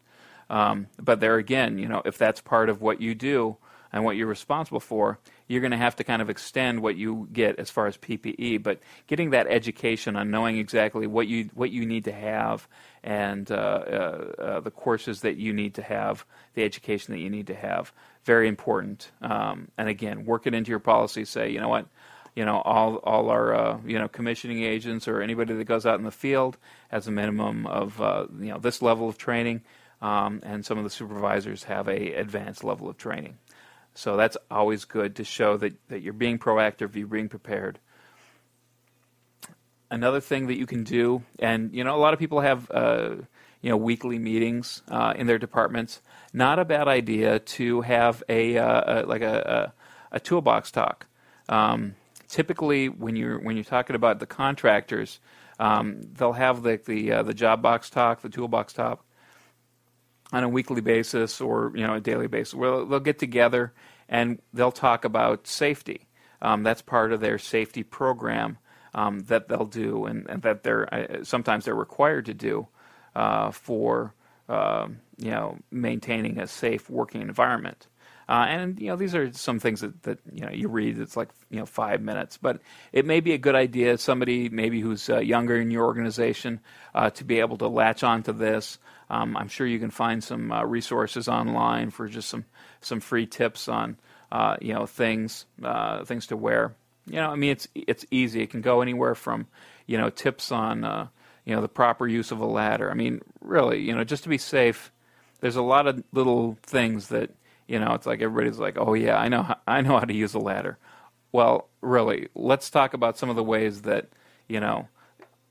Um, 0.50 0.88
but 1.02 1.20
there 1.20 1.38
again, 1.38 1.78
you 1.78 1.88
know, 1.88 2.02
if 2.06 2.18
that's 2.18 2.42
part 2.42 2.70
of 2.70 2.82
what 2.82 3.02
you 3.02 3.16
do 3.16 3.58
and 3.92 4.04
what 4.04 4.16
you're 4.16 4.28
responsible 4.28 4.80
for, 4.80 5.20
you're 5.48 5.62
going 5.62 5.72
to 5.72 5.78
have 5.78 5.96
to 5.98 6.04
kind 6.04 6.22
of 6.22 6.30
extend 6.30 6.82
what 6.82 6.96
you 6.96 7.28
get 7.32 7.60
as 7.60 7.70
far 7.70 7.88
as 7.88 7.98
PPE. 7.98 8.64
But 8.64 8.80
getting 9.08 9.32
that 9.32 9.48
education 9.48 10.16
on 10.16 10.32
knowing 10.32 10.58
exactly 10.58 11.08
what 11.08 11.28
you 11.28 11.50
what 11.54 11.72
you 11.72 11.86
need 11.86 12.06
to 12.06 12.12
have 12.12 12.68
and 13.04 13.52
uh, 13.52 13.56
uh, 13.56 14.42
uh, 14.42 14.60
the 14.62 14.72
courses 14.72 15.22
that 15.22 15.38
you 15.38 15.54
need 15.54 15.76
to 15.76 15.82
have, 15.82 16.26
the 16.54 16.64
education 16.64 17.14
that 17.14 17.20
you 17.20 17.30
need 17.30 17.48
to 17.48 17.56
have, 17.56 17.92
very 18.24 18.48
important. 18.48 19.12
Um, 19.22 19.68
and 19.78 19.90
again, 19.90 20.26
work 20.26 20.48
it 20.48 20.54
into 20.54 20.70
your 20.70 20.80
policy. 20.80 21.26
Say, 21.26 21.50
you 21.50 21.60
know 21.60 21.70
what, 21.70 21.88
you 22.36 22.46
know, 22.46 22.62
all 22.62 22.96
all 22.98 23.30
our 23.30 23.54
uh, 23.54 23.80
you 23.86 24.00
know 24.00 24.08
commissioning 24.08 24.64
agents 24.64 25.08
or 25.08 25.22
anybody 25.22 25.54
that 25.54 25.66
goes 25.66 25.86
out 25.86 26.00
in 26.00 26.06
the 26.06 26.12
field 26.12 26.58
has 26.90 27.08
a 27.08 27.12
minimum 27.12 27.68
of 27.68 28.02
uh, 28.02 28.28
you 28.40 28.50
know 28.50 28.60
this 28.60 28.82
level 28.82 29.10
of 29.10 29.18
training. 29.18 29.62
Um, 30.02 30.42
and 30.44 30.66
some 30.66 30.78
of 30.78 30.84
the 30.84 30.90
supervisors 30.90 31.64
have 31.64 31.88
a 31.88 32.14
advanced 32.16 32.66
level 32.66 32.90
of 32.90 32.98
training. 32.98 33.38
So 33.96 34.18
that's 34.18 34.38
always 34.50 34.86
good 34.86 35.16
to 35.18 35.24
show 35.24 35.58
that, 35.58 35.74
that 35.90 36.02
you're 36.02 36.14
being 36.14 36.40
proactive, 36.40 36.96
you're 36.96 37.08
being 37.08 37.30
prepared. 37.30 37.80
Another 39.92 40.20
thing 40.20 40.48
that 40.48 40.58
you 40.58 40.66
can 40.66 40.84
do, 40.84 41.22
and 41.38 41.72
you 41.74 41.84
know, 41.84 41.96
a 41.96 42.02
lot 42.02 42.14
of 42.14 42.20
people 42.20 42.42
have 42.42 42.70
uh, 42.72 43.16
you 43.62 43.70
know 43.70 43.78
weekly 43.78 44.18
meetings 44.18 44.82
uh, 44.90 45.14
in 45.16 45.28
their 45.28 45.38
departments. 45.38 46.02
Not 46.34 46.58
a 46.58 46.66
bad 46.66 46.88
idea 46.88 47.38
to 47.40 47.82
have 47.82 48.24
a, 48.28 48.58
uh, 48.58 49.04
a 49.04 49.06
like 49.06 49.22
a, 49.22 49.74
a, 50.12 50.16
a, 50.16 50.20
toolbox 50.20 50.72
talk. 50.72 51.06
Um, 51.48 51.94
typically, 52.28 52.90
when 52.90 53.16
you're 53.16 53.40
when 53.40 53.56
you're 53.56 53.64
talking 53.64 53.96
about 53.96 54.20
the 54.20 54.26
contractors, 54.26 55.20
um, 55.60 56.02
they'll 56.14 56.34
have 56.34 56.64
the 56.64 56.82
the, 56.84 57.12
uh, 57.12 57.24
the 57.24 57.36
job 57.36 57.62
box 57.62 57.92
talk, 57.92 58.22
the 58.22 58.30
toolbox 58.30 58.74
talk, 58.74 59.06
on 60.34 60.44
a 60.44 60.50
weekly 60.50 60.82
basis 60.82 61.40
or 61.40 61.72
you 61.76 61.88
know 61.88 61.94
a 61.94 62.02
daily 62.02 62.28
basis. 62.28 62.54
Where 62.54 62.84
they'll 62.84 63.00
get 63.00 63.20
together 63.20 63.72
and 64.10 64.42
they'll 64.54 64.72
talk 64.72 65.06
about 65.06 65.48
safety. 65.48 66.08
Um, 66.42 66.64
that's 66.64 66.82
part 66.82 67.14
of 67.14 67.22
their 67.22 67.38
safety 67.38 67.84
program 67.84 68.58
um, 68.94 69.22
that 69.22 69.48
they'll 69.48 69.66
do, 69.66 70.06
and, 70.06 70.30
and 70.30 70.42
that 70.42 70.64
they're 70.64 70.94
uh, 70.94 71.24
sometimes 71.24 71.66
they're 71.66 71.76
required 71.76 72.26
to 72.26 72.34
do 72.34 72.68
uh, 73.16 73.52
for 73.52 74.14
uh, 74.50 74.88
you 75.18 75.32
know 75.32 75.58
maintaining 75.72 76.40
a 76.40 76.48
safe 76.48 76.90
working 76.90 77.22
environment. 77.22 77.88
Uh, 78.28 78.46
and 78.48 78.80
you 78.80 78.88
know 78.88 78.96
these 78.96 79.16
are 79.16 79.32
some 79.34 79.60
things 79.60 79.82
that, 79.82 80.02
that 80.04 80.20
you 80.32 80.46
know 80.46 80.52
you 80.52 80.68
read. 80.70 81.00
It's 81.00 81.18
like 81.18 81.30
you 81.50 81.60
know 81.60 81.66
five 81.66 82.02
minutes, 82.02 82.38
but 82.38 82.62
it 82.92 83.06
may 83.06 83.20
be 83.20 83.34
a 83.34 83.38
good 83.38 83.56
idea. 83.56 83.98
Somebody 83.98 84.50
maybe 84.50 84.80
who's 84.80 85.10
uh, 85.10 85.20
younger 85.20 85.58
in 85.58 85.72
your 85.72 85.86
organization 85.86 86.60
uh, 86.96 87.10
to 87.12 87.24
be 87.24 87.40
able 87.40 87.58
to 87.58 87.68
latch 87.68 88.04
onto 88.04 88.34
this. 88.34 88.78
Um, 89.10 89.36
I'm 89.36 89.50
sure 89.50 89.68
you 89.68 89.80
can 89.80 89.92
find 89.92 90.24
some 90.24 90.52
uh, 90.52 90.64
resources 90.64 91.28
online 91.28 91.92
for 91.92 92.08
just 92.08 92.30
some 92.30 92.46
some 92.82 93.00
free 93.00 93.26
tips 93.26 93.68
on 93.68 93.98
uh, 94.32 94.58
you 94.62 94.74
know 94.74 94.86
things 94.86 95.46
uh, 95.64 96.06
things 96.06 96.28
to 96.28 96.38
wear. 96.38 96.76
You 97.06 97.16
know, 97.16 97.30
I 97.30 97.36
mean 97.36 97.52
it's 97.52 97.68
it's 97.76 98.06
easy. 98.12 98.42
It 98.42 98.50
can 98.50 98.62
go 98.62 98.82
anywhere 98.82 99.16
from 99.16 99.48
you 99.86 99.98
know 99.98 100.10
tips 100.10 100.52
on 100.52 101.10
you 101.46 101.56
know 101.56 101.62
the 101.62 101.68
proper 101.68 102.08
use 102.08 102.32
of 102.32 102.40
a 102.40 102.46
ladder. 102.46 102.90
I 102.90 102.94
mean, 102.94 103.22
really, 103.42 103.82
you 103.82 103.96
know, 103.96 104.04
just 104.04 104.24
to 104.24 104.30
be 104.30 104.38
safe. 104.38 104.92
There's 105.42 105.58
a 105.58 105.62
lot 105.62 105.88
of 105.88 106.04
little 106.14 106.58
things 106.64 107.10
that 107.10 107.32
you 107.74 107.80
know, 107.80 107.94
it's 107.96 108.06
like 108.06 108.22
everybody's 108.22 108.60
like, 108.60 108.78
"Oh 108.78 108.94
yeah, 108.94 109.18
I 109.18 109.30
know, 109.30 109.42
how, 109.42 109.58
I 109.68 109.82
know 109.82 109.98
how 109.98 110.06
to 110.06 110.14
use 110.14 110.36
a 110.36 110.40
ladder." 110.40 110.78
Well, 111.32 111.70
really, 111.82 112.28
let's 112.36 112.70
talk 112.70 112.94
about 112.94 113.18
some 113.18 113.32
of 113.32 113.36
the 113.36 113.44
ways 113.44 113.82
that 113.82 114.10
you 114.48 114.60
know 114.60 114.88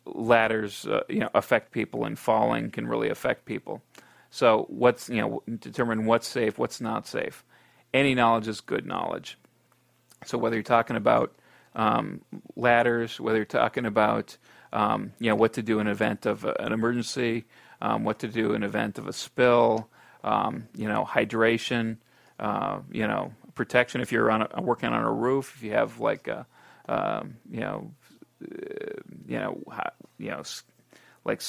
ladders, 0.05 0.87
uh, 0.87 1.01
you 1.09 1.19
know, 1.19 1.31
affect 1.35 1.73
people, 1.73 2.05
and 2.05 2.17
falling 2.17 2.71
can 2.71 2.87
really 2.87 3.09
affect 3.09 3.45
people. 3.45 3.83
So, 4.31 4.67
what's 4.69 5.09
you 5.09 5.21
know, 5.21 5.43
determine 5.59 6.07
what's 6.07 6.29
safe, 6.29 6.59
what's 6.59 6.81
not 6.81 7.09
safe. 7.09 7.45
Any 7.93 8.15
knowledge 8.15 8.47
is 8.47 8.61
good 8.61 8.87
knowledge. 8.87 9.37
So, 10.25 10.39
whether 10.39 10.55
you're 10.55 10.63
talking 10.63 10.95
about 10.95 11.35
um, 11.75 12.21
ladders, 12.55 13.19
whether 13.19 13.39
you're 13.39 13.47
talking 13.47 13.85
about 13.85 14.37
um, 14.73 15.11
you 15.19 15.29
know 15.29 15.35
what 15.35 15.55
to 15.55 15.63
do 15.63 15.81
in 15.81 15.89
event 15.89 16.25
of 16.25 16.45
an 16.45 16.73
emergency, 16.73 17.47
um, 17.81 18.05
what 18.05 18.21
to 18.21 18.29
do 18.29 18.53
in 18.53 18.63
event 18.63 18.97
of 18.97 19.09
a 19.09 19.13
spill, 19.13 19.89
um, 20.25 20.69
you 20.77 20.89
know, 20.89 21.05
hydration, 21.05 21.97
uh, 22.43 22.81
you 22.91 23.07
know, 23.07 23.33
protection 23.55 24.01
if 24.01 24.11
you're 24.11 24.31
on 24.31 24.43
a, 24.51 24.61
working 24.61 24.91
on 24.91 25.03
a 25.03 25.13
roof, 25.13 25.55
if 25.57 25.63
you 25.63 25.73
have 25.73 26.01
like 26.01 26.27
a, 26.27 26.45
um, 26.89 27.37
you 27.49 27.61
know, 27.61 27.91
uh, 28.43 29.01
you 29.29 29.39
know, 29.39 29.63
you 30.19 30.31
know, 30.31 30.43
like 31.25 31.41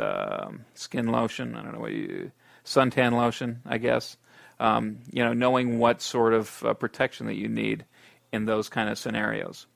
um, 0.00 0.64
skin 0.74 1.06
lotion. 1.06 1.54
I 1.54 1.62
don't 1.62 1.72
know 1.72 1.80
what 1.80 1.92
you 1.92 2.32
suntan 2.64 3.12
lotion, 3.12 3.62
I 3.64 3.78
guess. 3.78 4.16
Um, 4.58 4.98
you 5.12 5.22
know, 5.22 5.32
knowing 5.32 5.78
what 5.78 6.02
sort 6.02 6.34
of 6.34 6.64
uh, 6.64 6.74
protection 6.74 7.26
that 7.26 7.36
you 7.36 7.48
need 7.48 7.84
in 8.32 8.44
those 8.44 8.68
kind 8.68 8.88
of 8.88 8.98
scenarios. 8.98 9.66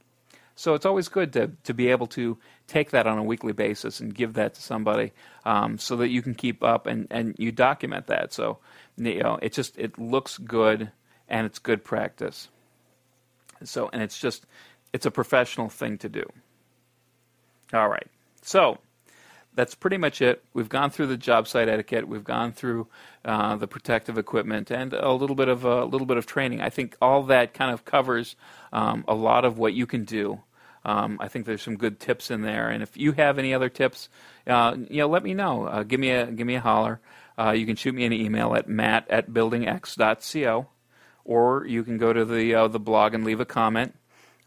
So 0.62 0.74
it's 0.74 0.86
always 0.86 1.08
good 1.08 1.32
to, 1.32 1.50
to 1.64 1.74
be 1.74 1.88
able 1.88 2.06
to 2.18 2.38
take 2.68 2.92
that 2.92 3.08
on 3.08 3.18
a 3.18 3.24
weekly 3.24 3.52
basis 3.52 3.98
and 3.98 4.14
give 4.14 4.34
that 4.34 4.54
to 4.54 4.62
somebody 4.62 5.10
um, 5.44 5.76
so 5.76 5.96
that 5.96 6.10
you 6.10 6.22
can 6.22 6.36
keep 6.36 6.62
up 6.62 6.86
and, 6.86 7.08
and 7.10 7.34
you 7.36 7.50
document 7.50 8.06
that. 8.06 8.32
So 8.32 8.58
you 8.96 9.24
know, 9.24 9.40
it 9.42 9.54
just 9.54 9.76
it 9.76 9.98
looks 9.98 10.38
good 10.38 10.92
and 11.28 11.46
it's 11.46 11.58
good 11.58 11.82
practice. 11.82 12.48
So 13.64 13.90
and 13.92 14.00
it's 14.04 14.16
just 14.16 14.46
it's 14.92 15.04
a 15.04 15.10
professional 15.10 15.68
thing 15.68 15.98
to 15.98 16.08
do. 16.08 16.22
All 17.74 17.88
right. 17.88 18.06
So 18.42 18.78
that's 19.56 19.74
pretty 19.74 19.96
much 19.96 20.22
it. 20.22 20.44
We've 20.54 20.68
gone 20.68 20.90
through 20.90 21.08
the 21.08 21.16
job 21.16 21.48
site 21.48 21.68
etiquette. 21.68 22.06
We've 22.06 22.22
gone 22.22 22.52
through 22.52 22.86
uh, 23.24 23.56
the 23.56 23.66
protective 23.66 24.16
equipment 24.16 24.70
and 24.70 24.92
a 24.92 25.10
little 25.10 25.34
bit 25.34 25.48
of 25.48 25.64
a 25.64 25.84
little 25.86 26.06
bit 26.06 26.18
of 26.18 26.26
training. 26.26 26.60
I 26.60 26.70
think 26.70 26.96
all 27.02 27.24
that 27.24 27.52
kind 27.52 27.72
of 27.72 27.84
covers 27.84 28.36
um, 28.72 29.04
a 29.08 29.14
lot 29.16 29.44
of 29.44 29.58
what 29.58 29.74
you 29.74 29.86
can 29.86 30.04
do. 30.04 30.38
Um, 30.84 31.18
I 31.20 31.28
think 31.28 31.46
there's 31.46 31.62
some 31.62 31.76
good 31.76 32.00
tips 32.00 32.30
in 32.30 32.42
there. 32.42 32.68
And 32.68 32.82
if 32.82 32.96
you 32.96 33.12
have 33.12 33.38
any 33.38 33.54
other 33.54 33.68
tips, 33.68 34.08
uh, 34.46 34.76
you 34.90 34.98
know, 34.98 35.08
let 35.08 35.22
me 35.22 35.34
know. 35.34 35.66
Uh, 35.66 35.82
give 35.84 36.00
me 36.00 36.10
a 36.10 36.26
give 36.26 36.46
me 36.46 36.56
a 36.56 36.60
holler. 36.60 37.00
Uh, 37.38 37.50
you 37.50 37.66
can 37.66 37.76
shoot 37.76 37.94
me 37.94 38.04
an 38.04 38.12
email 38.12 38.54
at 38.54 38.68
matt 38.68 39.08
at 39.08 39.30
buildingx.co, 39.30 40.66
or 41.24 41.66
you 41.66 41.84
can 41.84 41.98
go 41.98 42.12
to 42.12 42.24
the 42.24 42.54
uh, 42.54 42.68
the 42.68 42.80
blog 42.80 43.14
and 43.14 43.24
leave 43.24 43.40
a 43.40 43.44
comment 43.44 43.94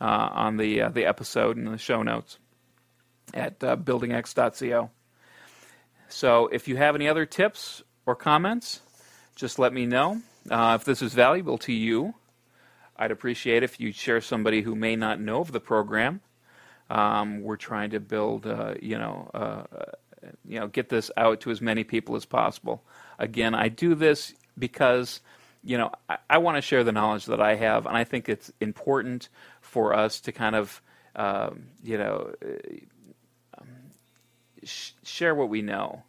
uh, 0.01 0.29
on 0.31 0.57
the 0.57 0.81
the 0.89 1.05
episode 1.05 1.57
and 1.57 1.67
the 1.67 1.77
show 1.77 2.03
notes 2.03 2.37
at 3.33 3.59
buildingx.co. 3.59 4.89
So 6.09 6.47
if 6.47 6.67
you 6.67 6.77
have 6.77 6.95
any 6.95 7.07
other 7.07 7.25
tips 7.25 7.81
or 8.05 8.15
comments, 8.15 8.81
just 9.35 9.57
let 9.57 9.73
me 9.73 9.85
know. 9.85 10.21
Uh, 10.49 10.77
if 10.79 10.85
this 10.85 11.01
is 11.01 11.13
valuable 11.13 11.57
to 11.59 11.73
you, 11.73 12.13
I'd 12.97 13.11
appreciate 13.11 13.63
if 13.63 13.79
you 13.79 13.91
share 13.91 14.21
somebody 14.21 14.61
who 14.61 14.75
may 14.75 14.95
not 14.95 15.19
know 15.19 15.41
of 15.41 15.51
the 15.51 15.59
program. 15.59 16.21
Um, 16.89 17.41
we're 17.41 17.57
trying 17.57 17.89
to 17.91 17.99
build, 17.99 18.45
uh, 18.45 18.75
you 18.81 18.97
know, 18.97 19.29
uh, 19.33 19.63
you 20.47 20.59
know, 20.59 20.67
get 20.67 20.89
this 20.89 21.11
out 21.17 21.41
to 21.41 21.51
as 21.51 21.61
many 21.61 21.83
people 21.83 22.15
as 22.15 22.25
possible. 22.25 22.83
Again, 23.19 23.55
I 23.55 23.69
do 23.69 23.95
this 23.95 24.33
because, 24.57 25.21
you 25.63 25.77
know, 25.77 25.91
I, 26.09 26.17
I 26.29 26.37
want 26.37 26.57
to 26.57 26.61
share 26.61 26.83
the 26.83 26.91
knowledge 26.91 27.25
that 27.25 27.41
I 27.41 27.55
have, 27.55 27.85
and 27.85 27.97
I 27.97 28.03
think 28.03 28.29
it's 28.29 28.51
important 28.59 29.29
for 29.61 29.93
us 29.93 30.19
to 30.21 30.31
kind 30.31 30.55
of, 30.55 30.81
um, 31.15 31.65
you 31.83 31.97
know, 31.97 32.33
sh- 34.63 34.91
share 35.03 35.35
what 35.35 35.49
we 35.49 35.61
know. 35.61 36.03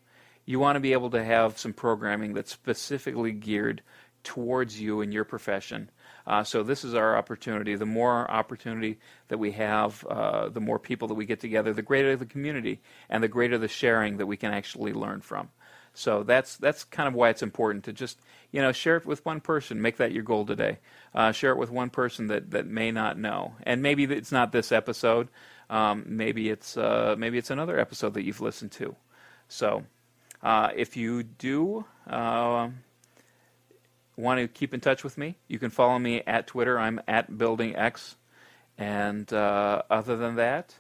You 0.44 0.61
want 0.61 0.77
to 0.77 0.81
be 0.81 0.92
able 0.92 1.11
to 1.11 1.25
have 1.25 1.59
some 1.59 1.72
programming 1.72 2.35
that's 2.35 2.53
specifically 2.53 3.33
geared 3.33 3.83
towards 4.22 4.81
you 4.81 5.01
and 5.01 5.12
your 5.12 5.25
profession. 5.25 5.90
Uh, 6.26 6.42
so 6.42 6.62
this 6.62 6.84
is 6.84 6.94
our 6.94 7.16
opportunity. 7.16 7.76
The 7.76 7.86
more 7.86 8.28
opportunity 8.30 8.98
that 9.28 9.38
we 9.38 9.52
have, 9.52 10.04
uh, 10.06 10.48
the 10.48 10.60
more 10.60 10.78
people 10.78 11.08
that 11.08 11.14
we 11.14 11.24
get 11.24 11.40
together, 11.40 11.72
the 11.72 11.82
greater 11.82 12.16
the 12.16 12.26
community, 12.26 12.80
and 13.08 13.22
the 13.22 13.28
greater 13.28 13.58
the 13.58 13.68
sharing 13.68 14.16
that 14.16 14.26
we 14.26 14.36
can 14.36 14.52
actually 14.52 14.92
learn 14.92 15.20
from. 15.20 15.50
So 15.94 16.24
that's 16.24 16.58
that's 16.58 16.84
kind 16.84 17.08
of 17.08 17.14
why 17.14 17.30
it's 17.30 17.42
important 17.42 17.84
to 17.84 17.92
just 17.92 18.20
you 18.50 18.60
know 18.60 18.72
share 18.72 18.98
it 18.98 19.06
with 19.06 19.24
one 19.24 19.40
person. 19.40 19.80
Make 19.80 19.96
that 19.96 20.12
your 20.12 20.24
goal 20.24 20.44
today. 20.44 20.78
Uh, 21.14 21.32
share 21.32 21.52
it 21.52 21.58
with 21.58 21.70
one 21.70 21.88
person 21.88 22.26
that, 22.26 22.50
that 22.50 22.66
may 22.66 22.92
not 22.92 23.18
know, 23.18 23.54
and 23.62 23.82
maybe 23.82 24.04
it's 24.04 24.32
not 24.32 24.52
this 24.52 24.72
episode. 24.72 25.28
Um, 25.70 26.04
maybe 26.06 26.50
it's 26.50 26.76
uh, 26.76 27.14
maybe 27.16 27.38
it's 27.38 27.50
another 27.50 27.78
episode 27.78 28.14
that 28.14 28.24
you've 28.24 28.42
listened 28.42 28.72
to. 28.72 28.94
So 29.48 29.84
uh, 30.42 30.70
if 30.76 30.96
you 30.96 31.22
do 31.22 31.86
uh, 32.06 32.68
want 34.16 34.40
to 34.40 34.48
keep 34.48 34.72
in 34.74 34.81
touch 34.81 35.05
with 35.05 35.18
me, 35.18 35.37
you 35.48 35.59
can 35.59 35.70
follow 35.70 35.98
me 35.98 36.22
at 36.26 36.46
Twitter. 36.46 36.79
I'm 36.79 37.00
at 37.07 37.31
BuildingX. 37.31 38.14
And 38.79 39.31
uh, 39.33 39.83
other 39.90 40.16
than 40.16 40.37
that, 40.37 40.74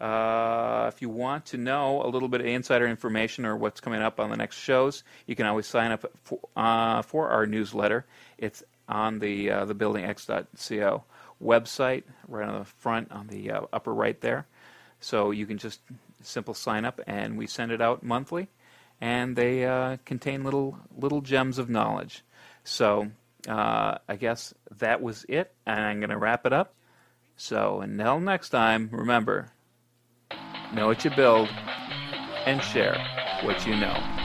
uh, 0.00 0.90
if 0.92 1.02
you 1.02 1.08
want 1.08 1.46
to 1.46 1.56
know 1.56 2.02
a 2.04 2.08
little 2.08 2.28
bit 2.28 2.40
of 2.40 2.46
insider 2.46 2.86
information 2.86 3.44
or 3.44 3.56
what's 3.56 3.80
coming 3.80 4.00
up 4.00 4.20
on 4.20 4.30
the 4.30 4.36
next 4.36 4.56
shows, 4.56 5.02
you 5.26 5.34
can 5.34 5.46
always 5.46 5.66
sign 5.66 5.90
up 5.90 6.04
for, 6.22 6.40
uh, 6.56 7.02
for 7.02 7.28
our 7.30 7.46
newsletter. 7.46 8.06
It's 8.38 8.62
on 8.88 9.18
the 9.18 9.50
uh, 9.50 9.64
the 9.64 9.74
buildingx.co 9.74 11.04
website, 11.42 12.04
right 12.26 12.48
on 12.48 12.58
the 12.60 12.64
front, 12.64 13.12
on 13.12 13.26
the 13.26 13.50
uh, 13.50 13.60
upper 13.72 13.92
right 13.92 14.20
there. 14.20 14.46
So 15.00 15.30
you 15.30 15.46
can 15.46 15.58
just 15.58 15.80
simple 16.22 16.54
sign 16.54 16.84
up, 16.84 17.00
and 17.06 17.36
we 17.36 17.46
send 17.46 17.72
it 17.72 17.80
out 17.80 18.02
monthly, 18.02 18.48
and 19.00 19.36
they 19.36 19.64
uh, 19.64 19.98
contain 20.04 20.44
little 20.44 20.78
little 20.96 21.20
gems 21.22 21.58
of 21.58 21.68
knowledge. 21.68 22.22
So 22.68 23.08
uh, 23.48 23.96
I 24.06 24.16
guess 24.16 24.52
that 24.78 25.00
was 25.00 25.24
it, 25.26 25.50
and 25.64 25.80
I'm 25.80 26.00
going 26.00 26.10
to 26.10 26.18
wrap 26.18 26.44
it 26.44 26.52
up. 26.52 26.74
So 27.36 27.80
until 27.80 28.20
next 28.20 28.50
time, 28.50 28.90
remember, 28.92 29.50
know 30.74 30.86
what 30.86 31.02
you 31.02 31.10
build, 31.10 31.48
and 32.44 32.62
share 32.62 32.98
what 33.42 33.66
you 33.66 33.74
know. 33.74 34.17